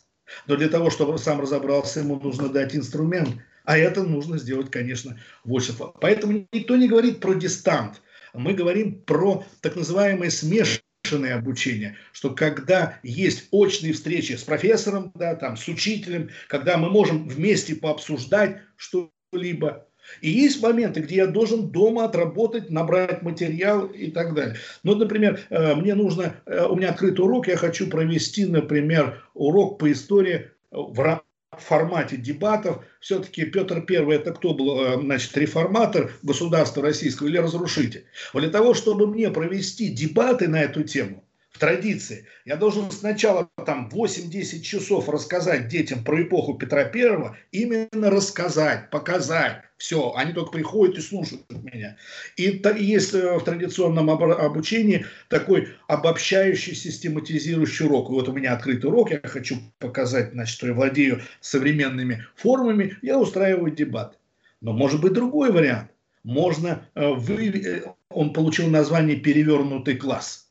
Но 0.47 0.57
для 0.57 0.69
того, 0.69 0.91
чтобы 0.91 1.13
он 1.13 1.19
сам 1.19 1.41
разобрался, 1.41 2.01
ему 2.01 2.19
нужно 2.19 2.49
дать 2.49 2.75
инструмент. 2.75 3.31
А 3.65 3.79
это 3.79 4.03
нужно 4.03 4.39
сделать, 4.39 4.71
конечно, 4.71 5.19
в 5.45 5.53
обществе. 5.53 5.87
Поэтому 6.01 6.47
никто 6.53 6.77
не 6.77 6.89
говорит 6.89 7.21
про 7.21 7.35
дистант. 7.35 8.03
Мы 8.35 8.55
говорим 8.55 9.03
про 9.03 9.45
так 9.61 9.77
называемое 9.77 10.31
смешанное 10.31 11.37
обучение, 11.37 11.97
что 12.13 12.31
когда 12.31 12.99
есть 13.03 13.49
очные 13.51 13.93
встречи 13.93 14.33
с 14.33 14.43
профессором, 14.43 15.13
да, 15.15 15.37
там, 15.37 15.57
с 15.57 15.69
учителем, 15.69 16.31
когда 16.49 16.77
мы 16.77 16.91
можем 16.91 17.29
вместе 17.29 17.77
пообсуждать 17.77 18.63
что-либо, 18.77 19.87
и 20.21 20.31
есть 20.31 20.63
моменты, 20.63 21.01
где 21.01 21.17
я 21.17 21.27
должен 21.27 21.71
дома 21.71 22.05
отработать, 22.05 22.71
набрать 22.71 23.23
материал 23.23 23.87
и 23.87 24.11
так 24.11 24.35
далее. 24.35 24.57
Ну, 24.83 24.95
например, 24.95 25.41
э, 25.51 25.75
мне 25.75 25.95
нужно, 25.95 26.37
э, 26.47 26.65
у 26.67 26.77
меня 26.77 26.91
открытый 26.91 27.25
урок, 27.25 27.49
я 27.49 27.57
хочу 27.57 27.89
провести, 27.89 28.47
например, 28.47 29.23
урок 29.35 29.79
по 29.79 29.91
истории 29.91 30.51
в 30.71 31.23
формате 31.53 32.17
дебатов. 32.17 32.85
Все-таки 33.01 33.45
Петр 33.45 33.85
I 33.89 34.15
это 34.15 34.33
кто 34.33 34.55
был, 34.55 34.81
э, 34.81 35.01
значит, 35.01 35.37
реформатор 35.37 36.13
государства 36.23 36.83
российского 36.83 37.29
или 37.29 37.39
разрушитель? 37.39 38.05
Для 38.35 38.49
того, 38.49 38.75
чтобы 38.75 39.07
мне 39.07 39.31
провести 39.31 39.89
дебаты 39.89 40.49
на 40.49 40.63
эту 40.63 40.83
тему, 40.83 41.25
в 41.53 41.59
традиции. 41.59 42.27
Я 42.45 42.57
должен 42.57 42.91
сначала 42.91 43.49
там 43.67 43.91
8-10 43.93 44.61
часов 44.61 45.09
рассказать 45.09 45.69
детям 45.69 46.03
про 46.03 46.23
эпоху 46.23 46.55
Петра 46.55 46.85
Первого, 46.85 47.37
именно 47.53 48.11
рассказать, 48.11 48.91
показать, 48.91 49.63
все, 49.77 50.15
они 50.15 50.33
только 50.33 50.53
приходят 50.53 50.97
и 50.97 51.01
слушают 51.01 51.45
меня. 51.51 51.97
И 52.37 52.63
есть 52.79 53.15
э, 53.15 53.37
в 53.37 53.45
традиционном 53.45 54.11
обучении 54.11 55.05
такой 55.29 55.69
обобщающий, 55.89 56.75
систематизирующий 56.75 57.87
урок. 57.87 58.09
вот 58.11 58.29
у 58.29 58.33
меня 58.33 58.55
открытый 58.55 58.89
урок, 58.89 59.11
я 59.11 59.21
хочу 59.23 59.59
показать, 59.79 60.33
значит, 60.33 60.55
что 60.55 60.69
я 60.69 60.73
владею 60.73 61.21
современными 61.41 62.25
формами, 62.37 62.97
я 63.03 63.19
устраиваю 63.19 63.73
дебат. 63.73 64.19
Но 64.61 64.73
может 64.73 65.01
быть 65.01 65.13
другой 65.13 65.53
вариант. 65.53 65.91
Можно, 66.23 66.89
э, 66.95 67.09
вы, 67.09 67.49
э, 67.49 67.83
он 68.09 68.33
получил 68.33 68.69
название 68.69 69.17
«перевернутый 69.17 69.97
класс». 69.97 70.42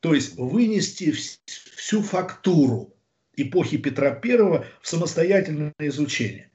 То 0.00 0.14
есть 0.14 0.36
вынести 0.36 1.12
всю 1.12 2.02
фактуру 2.02 2.94
эпохи 3.36 3.76
Петра 3.76 4.10
Первого 4.10 4.66
в 4.80 4.88
самостоятельное 4.88 5.74
изучение 5.78 6.48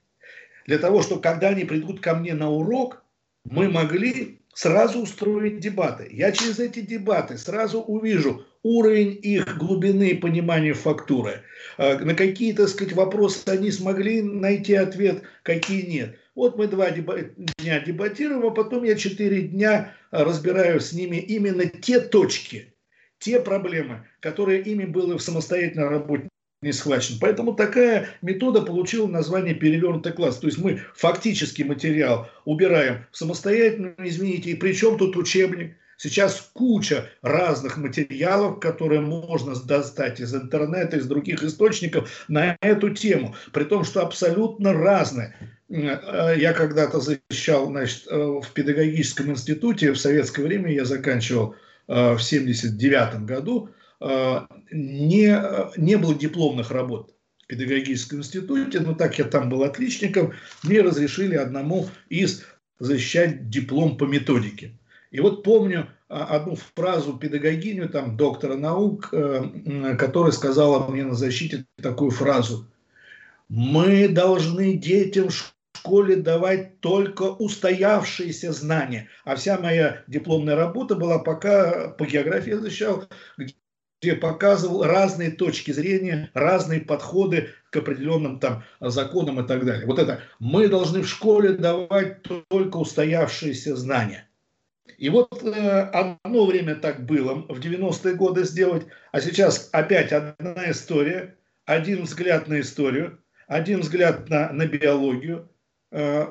для 0.66 0.78
того, 0.78 1.02
чтобы 1.02 1.20
когда 1.20 1.48
они 1.48 1.64
придут 1.64 2.00
ко 2.00 2.14
мне 2.14 2.34
на 2.34 2.50
урок, 2.50 3.02
мы 3.44 3.68
могли 3.68 4.40
сразу 4.54 5.00
устроить 5.00 5.60
дебаты. 5.60 6.08
Я 6.10 6.32
через 6.32 6.58
эти 6.58 6.80
дебаты 6.80 7.36
сразу 7.36 7.80
увижу 7.80 8.44
уровень 8.62 9.18
их 9.20 9.58
глубины 9.58 10.16
понимания 10.16 10.72
фактуры. 10.72 11.42
А, 11.76 11.98
на 11.98 12.14
какие, 12.14 12.52
так 12.52 12.68
сказать, 12.68 12.94
вопросы 12.94 13.46
они 13.48 13.70
смогли 13.70 14.22
найти 14.22 14.74
ответ, 14.74 15.22
какие 15.42 15.82
нет. 15.82 16.16
Вот 16.34 16.56
мы 16.56 16.66
два 16.66 16.90
дня 16.90 17.80
дебатируем, 17.80 18.46
а 18.46 18.50
потом 18.50 18.84
я 18.84 18.96
четыре 18.96 19.42
дня 19.42 19.92
разбираю 20.10 20.80
с 20.80 20.92
ними 20.92 21.16
именно 21.16 21.66
те 21.66 22.00
точки, 22.00 22.73
те 23.24 23.40
проблемы, 23.40 24.06
которые 24.20 24.60
ими 24.60 24.84
было 24.84 25.16
в 25.16 25.22
самостоятельной 25.22 25.88
работе 25.88 26.28
не 26.60 26.72
схвачен. 26.72 27.16
Поэтому 27.20 27.54
такая 27.54 28.08
метода 28.20 28.60
получила 28.60 29.06
название 29.06 29.54
перевернутый 29.54 30.12
класс. 30.12 30.38
То 30.38 30.46
есть 30.46 30.58
мы 30.58 30.82
фактически 30.94 31.62
материал 31.62 32.28
убираем 32.44 33.06
самостоятельно, 33.12 33.94
извините, 33.98 34.50
и 34.50 34.54
причем 34.54 34.98
тут 34.98 35.16
учебник. 35.16 35.76
Сейчас 35.96 36.50
куча 36.52 37.08
разных 37.22 37.78
материалов, 37.78 38.60
которые 38.60 39.00
можно 39.00 39.54
достать 39.54 40.20
из 40.20 40.34
интернета, 40.34 40.98
из 40.98 41.06
других 41.06 41.42
источников 41.42 42.24
на 42.28 42.58
эту 42.60 42.90
тему, 42.90 43.34
при 43.52 43.64
том, 43.64 43.84
что 43.84 44.02
абсолютно 44.02 44.74
разные. 44.74 45.34
Э, 45.70 46.34
я 46.36 46.52
когда-то 46.52 47.00
защищал 47.00 47.68
значит, 47.68 48.06
э, 48.08 48.16
в 48.16 48.52
педагогическом 48.52 49.30
институте, 49.30 49.92
в 49.92 49.98
советское 49.98 50.42
время 50.42 50.72
я 50.72 50.84
заканчивал 50.84 51.54
в 51.86 52.18
79 52.18 53.24
году, 53.24 53.70
Э, 54.04 54.46
не, 54.70 55.40
не 55.78 55.96
было 55.96 56.14
дипломных 56.14 56.70
работ 56.70 57.14
в 57.42 57.46
педагогическом 57.46 58.18
институте, 58.18 58.80
но 58.80 58.94
так 58.94 59.18
я 59.18 59.24
там 59.24 59.48
был 59.48 59.62
отличником, 59.62 60.34
мне 60.62 60.82
разрешили 60.82 61.36
одному 61.36 61.88
из 62.10 62.44
защищать 62.78 63.48
диплом 63.48 63.96
по 63.96 64.04
методике. 64.04 64.78
И 65.10 65.20
вот 65.20 65.42
помню, 65.42 65.88
э, 66.10 66.14
одну 66.14 66.56
фразу 66.74 67.16
педагогиню, 67.16 67.88
там, 67.88 68.16
доктора 68.18 68.56
наук, 68.56 69.08
э, 69.12 69.96
которая 69.98 70.32
сказала 70.32 70.86
мне 70.88 71.04
на 71.04 71.14
защите 71.14 71.64
такую 71.80 72.10
фразу. 72.10 72.68
Мы 73.48 74.08
должны 74.08 74.76
детям 74.76 75.30
школе 75.84 76.16
давать 76.16 76.80
только 76.80 77.24
устоявшиеся 77.24 78.52
знания. 78.52 79.08
А 79.24 79.36
вся 79.36 79.58
моя 79.58 80.02
дипломная 80.06 80.56
работа 80.56 80.94
была 80.94 81.18
пока 81.18 81.88
по 81.90 82.06
географии 82.06 82.50
я 82.50 82.58
защищал, 82.58 83.04
где 83.36 84.14
показывал 84.14 84.84
разные 84.84 85.30
точки 85.30 85.72
зрения, 85.72 86.30
разные 86.32 86.80
подходы 86.80 87.50
к 87.70 87.76
определенным 87.76 88.40
там 88.40 88.64
законам 88.80 89.44
и 89.44 89.46
так 89.46 89.66
далее. 89.66 89.86
Вот 89.86 89.98
это 89.98 90.22
мы 90.38 90.68
должны 90.68 91.02
в 91.02 91.08
школе 91.08 91.52
давать 91.52 92.22
только 92.22 92.78
устоявшиеся 92.78 93.76
знания. 93.76 94.30
И 94.96 95.10
вот 95.10 95.42
э, 95.42 95.80
одно 95.80 96.46
время 96.46 96.76
так 96.76 97.04
было, 97.04 97.34
в 97.34 97.60
90-е 97.60 98.14
годы 98.14 98.44
сделать, 98.44 98.86
а 99.12 99.20
сейчас 99.20 99.68
опять 99.72 100.12
одна 100.12 100.70
история, 100.70 101.36
один 101.66 102.04
взгляд 102.04 102.48
на 102.48 102.60
историю, 102.60 103.18
один 103.48 103.80
взгляд 103.80 104.30
на, 104.30 104.50
на 104.52 104.66
биологию. 104.66 105.50
Э, 105.94 106.26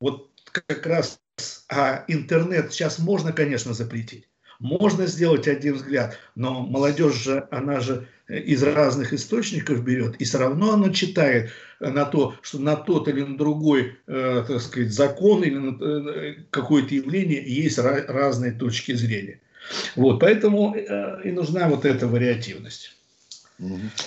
вот 0.00 0.30
как 0.44 0.86
раз 0.86 1.20
а 1.68 2.04
интернет 2.08 2.72
сейчас 2.72 2.98
можно, 2.98 3.32
конечно, 3.32 3.72
запретить. 3.72 4.28
Можно 4.58 5.06
сделать 5.06 5.48
один 5.48 5.74
взгляд, 5.74 6.18
но 6.34 6.60
молодежь 6.60 7.22
же, 7.22 7.48
она 7.50 7.80
же 7.80 8.06
из 8.28 8.62
разных 8.62 9.12
источников 9.12 9.84
берет, 9.84 10.16
и 10.16 10.24
все 10.24 10.38
равно 10.38 10.72
она 10.72 10.92
читает 10.92 11.50
на 11.80 12.04
то, 12.04 12.34
что 12.42 12.58
на 12.58 12.76
тот 12.76 13.08
или 13.08 13.22
на 13.22 13.36
другой, 13.36 13.96
э, 14.06 14.44
так 14.46 14.60
сказать, 14.60 14.92
закон 14.92 15.42
или 15.42 15.56
на 15.56 15.76
э, 15.80 16.34
какое-то 16.50 16.94
явление 16.94 17.42
есть 17.42 17.78
разные 17.78 18.52
точки 18.52 18.92
зрения. 18.94 19.40
Вот, 19.96 20.20
поэтому 20.20 20.74
э, 20.74 21.22
и 21.24 21.30
нужна 21.30 21.68
вот 21.68 21.84
эта 21.84 22.06
вариативность. 22.06 22.96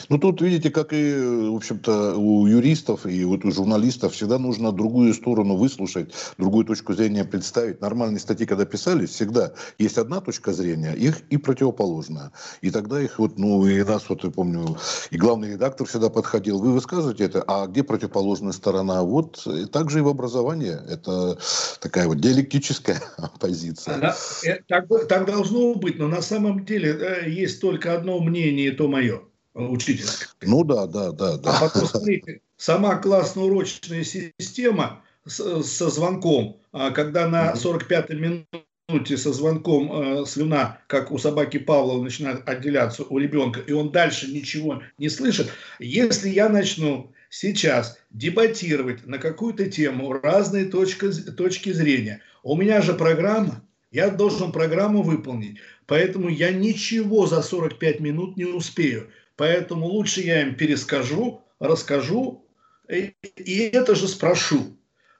Ну, 0.10 0.18
тут, 0.18 0.42
видите, 0.42 0.70
как 0.70 0.92
и, 0.92 1.16
в 1.16 1.56
общем-то, 1.56 2.16
у 2.16 2.46
юристов 2.48 3.06
и 3.06 3.24
вот 3.24 3.46
у 3.46 3.52
журналистов 3.52 4.14
всегда 4.14 4.38
нужно 4.38 4.72
другую 4.72 5.14
сторону 5.14 5.56
выслушать, 5.56 6.14
другую 6.38 6.66
точку 6.66 6.94
зрения 6.94 7.24
представить. 7.24 7.82
Нормальные 7.82 8.20
статьи, 8.20 8.46
когда 8.46 8.66
писались, 8.66 9.12
всегда 9.12 9.54
есть 9.78 9.98
одна 9.98 10.20
точка 10.20 10.52
зрения, 10.52 10.94
их 10.94 11.22
и 11.30 11.38
противоположная. 11.38 12.32
И 12.62 12.70
тогда 12.70 13.02
их 13.02 13.20
вот, 13.20 13.38
ну, 13.38 13.66
и 13.66 13.84
нас, 13.84 14.10
вот, 14.10 14.24
я 14.24 14.30
помню, 14.30 14.78
и 15.12 15.18
главный 15.18 15.54
редактор 15.54 15.88
всегда 15.88 16.10
подходил, 16.10 16.60
вы 16.60 16.74
высказываете 16.74 17.26
это, 17.26 17.44
а 17.48 17.68
где 17.68 17.84
противоположная 17.84 18.52
сторона? 18.52 19.04
Вот, 19.04 19.46
и 19.48 19.66
также 19.66 20.00
и 20.00 20.02
в 20.02 20.08
образовании. 20.08 20.76
Это 20.90 21.38
такая 21.80 22.08
вот 22.08 22.20
диалектическая 22.20 23.02
позиция. 23.40 23.98
Да, 24.00 24.16
э, 24.44 24.58
так, 24.68 24.88
так 25.08 25.26
должно 25.26 25.76
быть, 25.76 25.98
но 25.98 26.08
на 26.08 26.22
самом 26.22 26.66
деле 26.66 26.98
э, 27.00 27.30
есть 27.30 27.62
только 27.62 27.96
одно 27.96 28.20
мнение, 28.20 28.68
и 28.68 28.72
то 28.72 28.88
мое 28.88 29.22
учительская. 29.56 30.30
Ну 30.42 30.64
да, 30.64 30.86
да, 30.86 31.12
да. 31.12 31.38
да. 31.38 31.58
А 31.58 31.62
потом, 31.62 31.88
смотрите, 31.88 32.42
сама 32.58 32.98
классно-урочная 32.98 34.04
система 34.04 35.02
со 35.26 35.90
звонком, 35.90 36.62
а 36.72 36.92
когда 36.92 37.28
на 37.28 37.54
45-й 37.54 38.46
минуте 38.90 39.18
со 39.18 39.34
звонком 39.34 39.92
э, 39.92 40.26
слюна, 40.26 40.80
как 40.88 41.12
у 41.12 41.18
собаки 41.18 41.58
Павлова, 41.58 42.04
начинает 42.04 42.48
отделяться 42.48 43.04
у 43.04 43.18
ребенка, 43.18 43.60
и 43.62 43.72
он 43.72 43.92
дальше 43.92 44.32
ничего 44.32 44.84
не 45.00 45.10
слышит, 45.10 45.48
если 45.80 46.30
я 46.30 46.50
начну 46.50 47.12
сейчас 47.30 47.98
дебатировать 48.12 49.08
на 49.08 49.18
какую-то 49.18 49.70
тему 49.70 50.14
разные 50.14 50.66
точки, 50.66 51.12
точки 51.12 51.72
зрения, 51.72 52.22
у 52.44 52.56
меня 52.56 52.82
же 52.82 52.94
программа, 52.94 53.64
я 53.92 54.10
должен 54.10 54.52
программу 54.52 55.02
выполнить, 55.02 55.58
поэтому 55.88 56.30
я 56.30 56.52
ничего 56.52 57.26
за 57.26 57.42
45 57.42 58.00
минут 58.02 58.38
не 58.38 58.46
успею. 58.46 59.10
Поэтому 59.36 59.88
лучше 59.88 60.22
я 60.22 60.42
им 60.42 60.56
перескажу, 60.56 61.42
расскажу 61.60 62.46
и, 62.90 63.14
и 63.38 63.60
это 63.60 63.96
же 63.96 64.08
спрошу. 64.08 64.78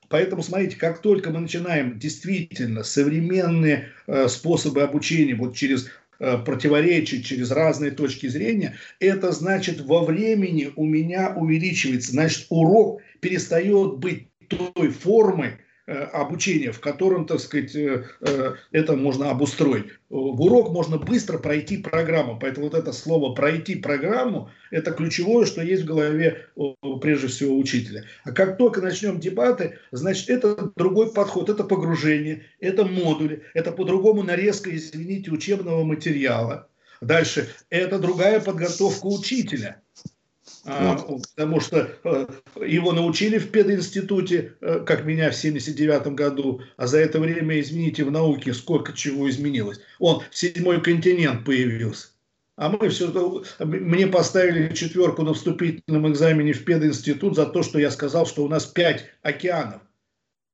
Поэтому, 0.08 0.44
смотрите, 0.44 0.78
как 0.78 1.02
только 1.02 1.32
мы 1.32 1.40
начинаем 1.40 1.98
действительно 1.98 2.84
современные 2.84 3.90
э, 4.08 4.28
способы 4.28 4.84
обучения 4.84 5.34
вот 5.34 5.56
через 5.56 5.90
э, 6.20 6.38
противоречия, 6.38 7.24
через 7.24 7.50
разные 7.52 7.92
точки 7.92 8.28
зрения, 8.28 8.78
это 9.00 9.32
значит 9.32 9.82
во 9.82 10.06
времени 10.06 10.72
у 10.76 10.86
меня 10.86 11.34
увеличивается. 11.36 12.12
Значит, 12.12 12.46
урок 12.50 13.02
перестает 13.20 13.98
быть 13.98 14.28
той 14.48 14.90
формой, 14.90 15.58
Э, 15.58 15.65
обучения, 15.88 16.72
в 16.72 16.80
котором, 16.80 17.28
так 17.28 17.40
сказать, 17.40 17.76
э, 17.76 18.06
э, 18.22 18.56
это 18.72 18.96
можно 18.96 19.30
обустроить. 19.30 19.86
Урок 20.10 20.72
можно 20.72 20.98
быстро 20.98 21.38
пройти 21.38 21.78
программу, 21.78 22.40
поэтому 22.40 22.68
вот 22.68 22.76
это 22.76 22.92
слово 22.92 23.36
«пройти 23.36 23.76
программу»– 23.76 24.50
это 24.72 24.92
ключевое, 24.92 25.46
что 25.46 25.62
есть 25.62 25.84
в 25.84 25.86
голове 25.86 26.48
прежде 27.02 27.28
всего 27.28 27.58
учителя. 27.58 28.04
А 28.24 28.32
как 28.32 28.58
только 28.58 28.82
начнем 28.82 29.20
дебаты, 29.20 29.78
значит, 29.92 30.30
это 30.30 30.72
другой 30.76 31.14
подход, 31.14 31.50
это 31.50 31.64
погружение, 31.64 32.46
это 32.60 32.86
модули, 32.86 33.44
это 33.54 33.72
по-другому 33.72 34.24
нарезка, 34.24 34.76
извините, 34.76 35.32
учебного 35.32 35.84
материала. 35.84 36.68
Дальше, 37.02 37.50
это 37.70 38.00
другая 38.00 38.40
подготовка 38.40 39.06
учителя– 39.06 39.82
а, 40.66 40.98
потому 41.36 41.60
что 41.60 41.92
э, 42.04 42.28
его 42.66 42.92
научили 42.92 43.38
в 43.38 43.52
пединституте, 43.52 44.54
э, 44.62 44.80
как 44.86 45.06
меня 45.06 45.30
в 45.30 45.36
79 45.36 46.08
году, 46.08 46.62
а 46.76 46.88
за 46.88 47.00
это 47.00 47.20
время, 47.20 47.60
извините, 47.60 48.04
в 48.04 48.12
науке 48.12 48.54
сколько 48.54 48.94
чего 48.94 49.30
изменилось. 49.30 49.80
Он 50.00 50.24
седьмой 50.32 50.82
континент 50.82 51.46
появился. 51.46 52.08
А 52.58 52.70
мы 52.70 52.90
все, 52.90 53.44
мне 53.60 54.08
поставили 54.08 54.74
четверку 54.74 55.24
на 55.24 55.34
вступительном 55.34 56.12
экзамене 56.12 56.54
в 56.54 56.64
пединститут 56.64 57.36
за 57.36 57.46
то, 57.46 57.62
что 57.64 57.80
я 57.80 57.92
сказал, 57.92 58.26
что 58.26 58.44
у 58.44 58.48
нас 58.48 58.66
пять 58.66 59.06
океанов. 59.22 59.82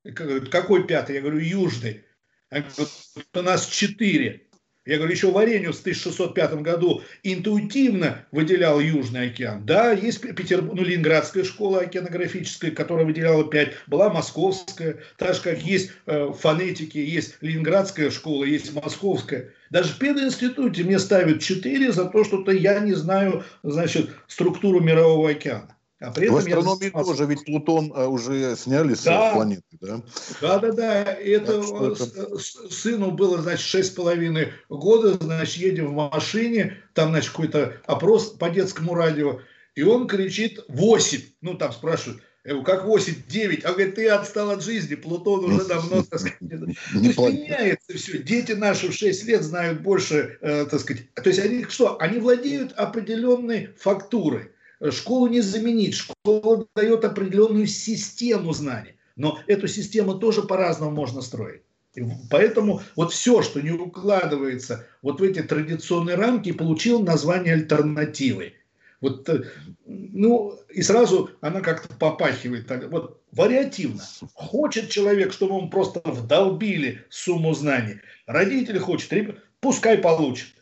Какой 0.03 0.87
пятый? 0.87 1.15
Я 1.15 1.21
говорю, 1.21 1.39
южный. 1.39 2.03
Я 2.51 2.63
говорю, 2.63 2.89
у 3.33 3.41
нас 3.41 3.67
четыре. 3.67 4.47
Я 4.83 4.97
говорю, 4.97 5.13
еще 5.13 5.31
Варениус 5.31 5.77
в 5.77 5.81
1605 5.81 6.55
году 6.61 7.03
интуитивно 7.21 8.25
выделял 8.31 8.79
Южный 8.79 9.27
океан. 9.27 9.63
Да, 9.63 9.91
есть 9.91 10.21
Петербург, 10.21 10.73
ну, 10.73 10.83
Ленинградская 10.83 11.43
школа 11.43 11.81
океанографическая, 11.81 12.71
которая 12.71 13.05
выделяла 13.05 13.47
5, 13.47 13.73
была 13.85 14.09
Московская, 14.09 14.97
так 15.17 15.35
же, 15.35 15.41
как 15.43 15.61
есть 15.61 15.91
э, 16.07 16.33
фонетики, 16.35 16.97
есть 16.97 17.35
Ленинградская 17.41 18.09
школа, 18.09 18.43
есть 18.43 18.73
Московская. 18.73 19.53
Даже 19.69 19.93
в 19.93 19.99
пединституте 19.99 20.83
мне 20.83 20.97
ставят 20.97 21.43
4 21.43 21.91
за 21.91 22.05
то, 22.05 22.23
что-то 22.23 22.51
я 22.51 22.79
не 22.79 22.93
знаю, 22.93 23.43
значит, 23.61 24.09
структуру 24.27 24.79
Мирового 24.79 25.29
океана. 25.29 25.75
А 26.01 26.11
при 26.11 26.25
этом 26.25 26.35
в 26.35 26.39
астрономии 26.39 26.91
я... 26.91 27.03
тоже, 27.03 27.25
ведь 27.25 27.45
Плутон 27.45 27.93
а, 27.95 28.07
уже 28.07 28.55
сняли 28.55 28.95
с 28.95 29.03
да. 29.03 29.33
планеты, 29.33 29.63
да? 29.79 30.01
Да, 30.41 30.57
да, 30.57 30.71
да. 30.71 31.03
Это, 31.13 31.61
это 31.61 32.39
сыну 32.39 33.11
было, 33.11 33.39
значит, 33.39 33.63
шесть 33.63 33.91
с 33.91 33.95
половиной 33.95 34.53
года, 34.67 35.13
значит, 35.13 35.57
едем 35.57 35.89
в 35.89 35.93
машине, 35.93 36.77
там, 36.95 37.09
значит, 37.09 37.29
какой-то 37.29 37.77
опрос 37.85 38.31
по 38.31 38.49
детскому 38.49 38.95
радио, 38.95 39.41
и 39.75 39.83
он 39.83 40.07
кричит 40.07 40.65
8. 40.69 41.21
Ну, 41.41 41.53
там 41.53 41.71
спрашивают, 41.71 42.23
я 42.45 42.53
говорю, 42.53 42.65
как 42.65 42.85
8, 42.85 43.13
9? 43.27 43.63
А 43.65 43.71
говорит, 43.73 43.93
ты 43.93 44.09
отстал 44.09 44.49
от 44.49 44.63
жизни, 44.63 44.95
Плутон 44.95 45.45
уже 45.45 45.65
давно, 45.65 46.01
так 46.09 46.19
сказать, 46.19 46.39
то 46.39 46.65
есть 46.93 47.19
меняется 47.19 47.93
все. 47.93 48.17
Дети 48.17 48.53
наши 48.53 48.89
в 48.89 48.93
6 48.95 49.23
лет 49.25 49.43
знают 49.43 49.81
больше, 49.81 50.39
э, 50.41 50.65
так 50.65 50.79
сказать, 50.79 51.13
то 51.13 51.29
есть 51.29 51.39
они 51.39 51.65
что? 51.65 52.01
Они 52.01 52.17
владеют 52.17 52.71
определенной 52.71 53.69
фактурой. 53.77 54.49
Школу 54.89 55.27
не 55.27 55.41
заменить. 55.41 55.95
Школа 55.95 56.65
дает 56.75 57.05
определенную 57.05 57.67
систему 57.67 58.53
знаний. 58.53 58.95
Но 59.15 59.39
эту 59.47 59.67
систему 59.67 60.15
тоже 60.15 60.41
по-разному 60.41 60.91
можно 60.91 61.21
строить. 61.21 61.61
И 61.93 62.03
поэтому 62.29 62.81
вот 62.95 63.11
все, 63.11 63.41
что 63.41 63.61
не 63.61 63.71
укладывается 63.71 64.87
вот 65.01 65.19
в 65.19 65.23
эти 65.23 65.41
традиционные 65.43 66.15
рамки, 66.15 66.53
получил 66.53 67.01
название 67.01 67.53
альтернативой. 67.53 68.55
Вот, 69.01 69.27
э, 69.29 69.43
ну, 69.85 70.59
и 70.69 70.81
сразу 70.83 71.31
она 71.41 71.59
как-то 71.59 71.93
попахивает. 71.95 72.71
Вот 72.89 73.21
вариативно. 73.31 74.03
Хочет 74.33 74.89
человек, 74.89 75.33
чтобы 75.33 75.55
ему 75.57 75.69
просто 75.69 76.01
вдолбили 76.05 77.03
сумму 77.09 77.53
знаний. 77.53 77.95
Родители 78.25 78.77
хочет, 78.77 79.11
пускай 79.59 79.97
получит. 79.97 80.60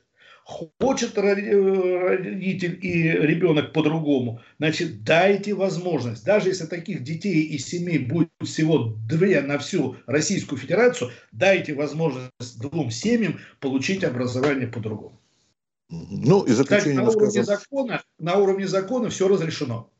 Хочет 0.49 1.15
родитель 1.15 2.79
и 2.81 3.03
ребенок 3.03 3.71
по-другому, 3.71 4.41
значит, 4.57 5.03
дайте 5.03 5.53
возможность. 5.53 6.25
Даже 6.25 6.49
если 6.49 6.65
таких 6.65 7.03
детей 7.03 7.43
и 7.43 7.59
семей 7.59 7.99
будет 7.99 8.31
всего 8.43 8.95
две 9.07 9.41
на 9.41 9.59
всю 9.59 9.97
Российскую 10.07 10.57
Федерацию, 10.57 11.11
дайте 11.31 11.75
возможность 11.75 12.59
двум 12.59 12.89
семьям 12.89 13.39
получить 13.59 14.03
образование 14.03 14.67
по-другому. 14.67 15.21
Ну, 15.89 16.43
и 16.43 16.51
заключение 16.51 17.05
Кстати, 17.05 17.05
на 17.05 17.09
уровне 17.11 17.43
закона, 17.43 18.03
на 18.17 18.35
уровне 18.37 18.67
закона 18.67 19.09
все 19.11 19.27
разрешено. 19.27 19.91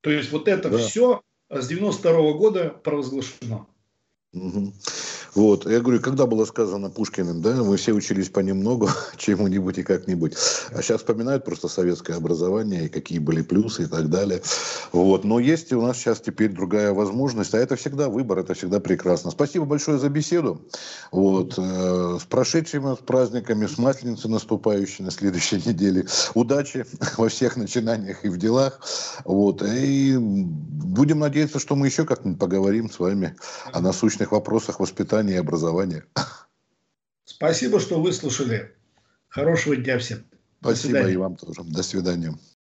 То 0.00 0.10
есть 0.10 0.32
вот 0.32 0.48
это 0.48 0.68
да. 0.68 0.78
все 0.78 1.22
с 1.48 1.68
92 1.68 2.10
-го 2.10 2.34
года 2.34 2.70
провозглашено. 2.70 3.68
Угу. 4.32 4.72
Вот. 5.36 5.70
Я 5.70 5.80
говорю, 5.80 6.00
когда 6.00 6.24
было 6.24 6.46
сказано 6.46 6.88
Пушкиным, 6.88 7.42
да, 7.42 7.62
мы 7.62 7.76
все 7.76 7.92
учились 7.92 8.30
понемногу, 8.30 8.88
чему-нибудь 9.18 9.76
и 9.76 9.82
как-нибудь. 9.82 10.34
А 10.72 10.80
сейчас 10.80 11.00
вспоминают 11.00 11.44
просто 11.44 11.68
советское 11.68 12.14
образование, 12.14 12.86
и 12.86 12.88
какие 12.88 13.18
были 13.18 13.42
плюсы 13.42 13.82
и 13.82 13.86
так 13.86 14.08
далее. 14.08 14.40
Вот. 14.92 15.24
Но 15.24 15.38
есть 15.38 15.74
у 15.74 15.82
нас 15.82 15.98
сейчас 15.98 16.20
теперь 16.20 16.52
другая 16.52 16.94
возможность, 16.94 17.54
а 17.54 17.58
это 17.58 17.76
всегда 17.76 18.08
выбор, 18.08 18.38
это 18.38 18.54
всегда 18.54 18.80
прекрасно. 18.80 19.30
Спасибо 19.30 19.66
большое 19.66 19.98
за 19.98 20.08
беседу. 20.08 20.62
Вот. 21.12 21.54
Э, 21.58 22.16
с 22.18 22.24
прошедшими 22.24 22.94
с 22.94 22.98
праздниками, 22.98 23.66
с 23.66 23.76
Масленицей 23.76 24.30
наступающей 24.30 25.04
на 25.04 25.10
следующей 25.10 25.56
неделе. 25.56 26.06
Удачи 26.32 26.86
во 27.18 27.28
всех 27.28 27.58
начинаниях 27.58 28.24
и 28.24 28.30
в 28.30 28.38
делах. 28.38 28.80
Вот. 29.26 29.62
И 29.62 30.16
будем 30.18 31.18
надеяться, 31.18 31.58
что 31.58 31.76
мы 31.76 31.88
еще 31.88 32.06
как-нибудь 32.06 32.40
поговорим 32.40 32.90
с 32.90 32.98
вами 32.98 33.36
о 33.70 33.82
насущных 33.82 34.32
вопросах 34.32 34.80
воспитания 35.26 35.34
и 35.34 35.36
образования. 35.36 36.04
Спасибо, 37.24 37.80
что 37.80 38.00
выслушали. 38.00 38.74
Хорошего 39.28 39.76
дня 39.76 39.98
всем. 39.98 40.24
Спасибо 40.60 41.08
и 41.08 41.16
вам 41.16 41.36
тоже. 41.36 41.62
До 41.64 41.82
свидания. 41.82 42.34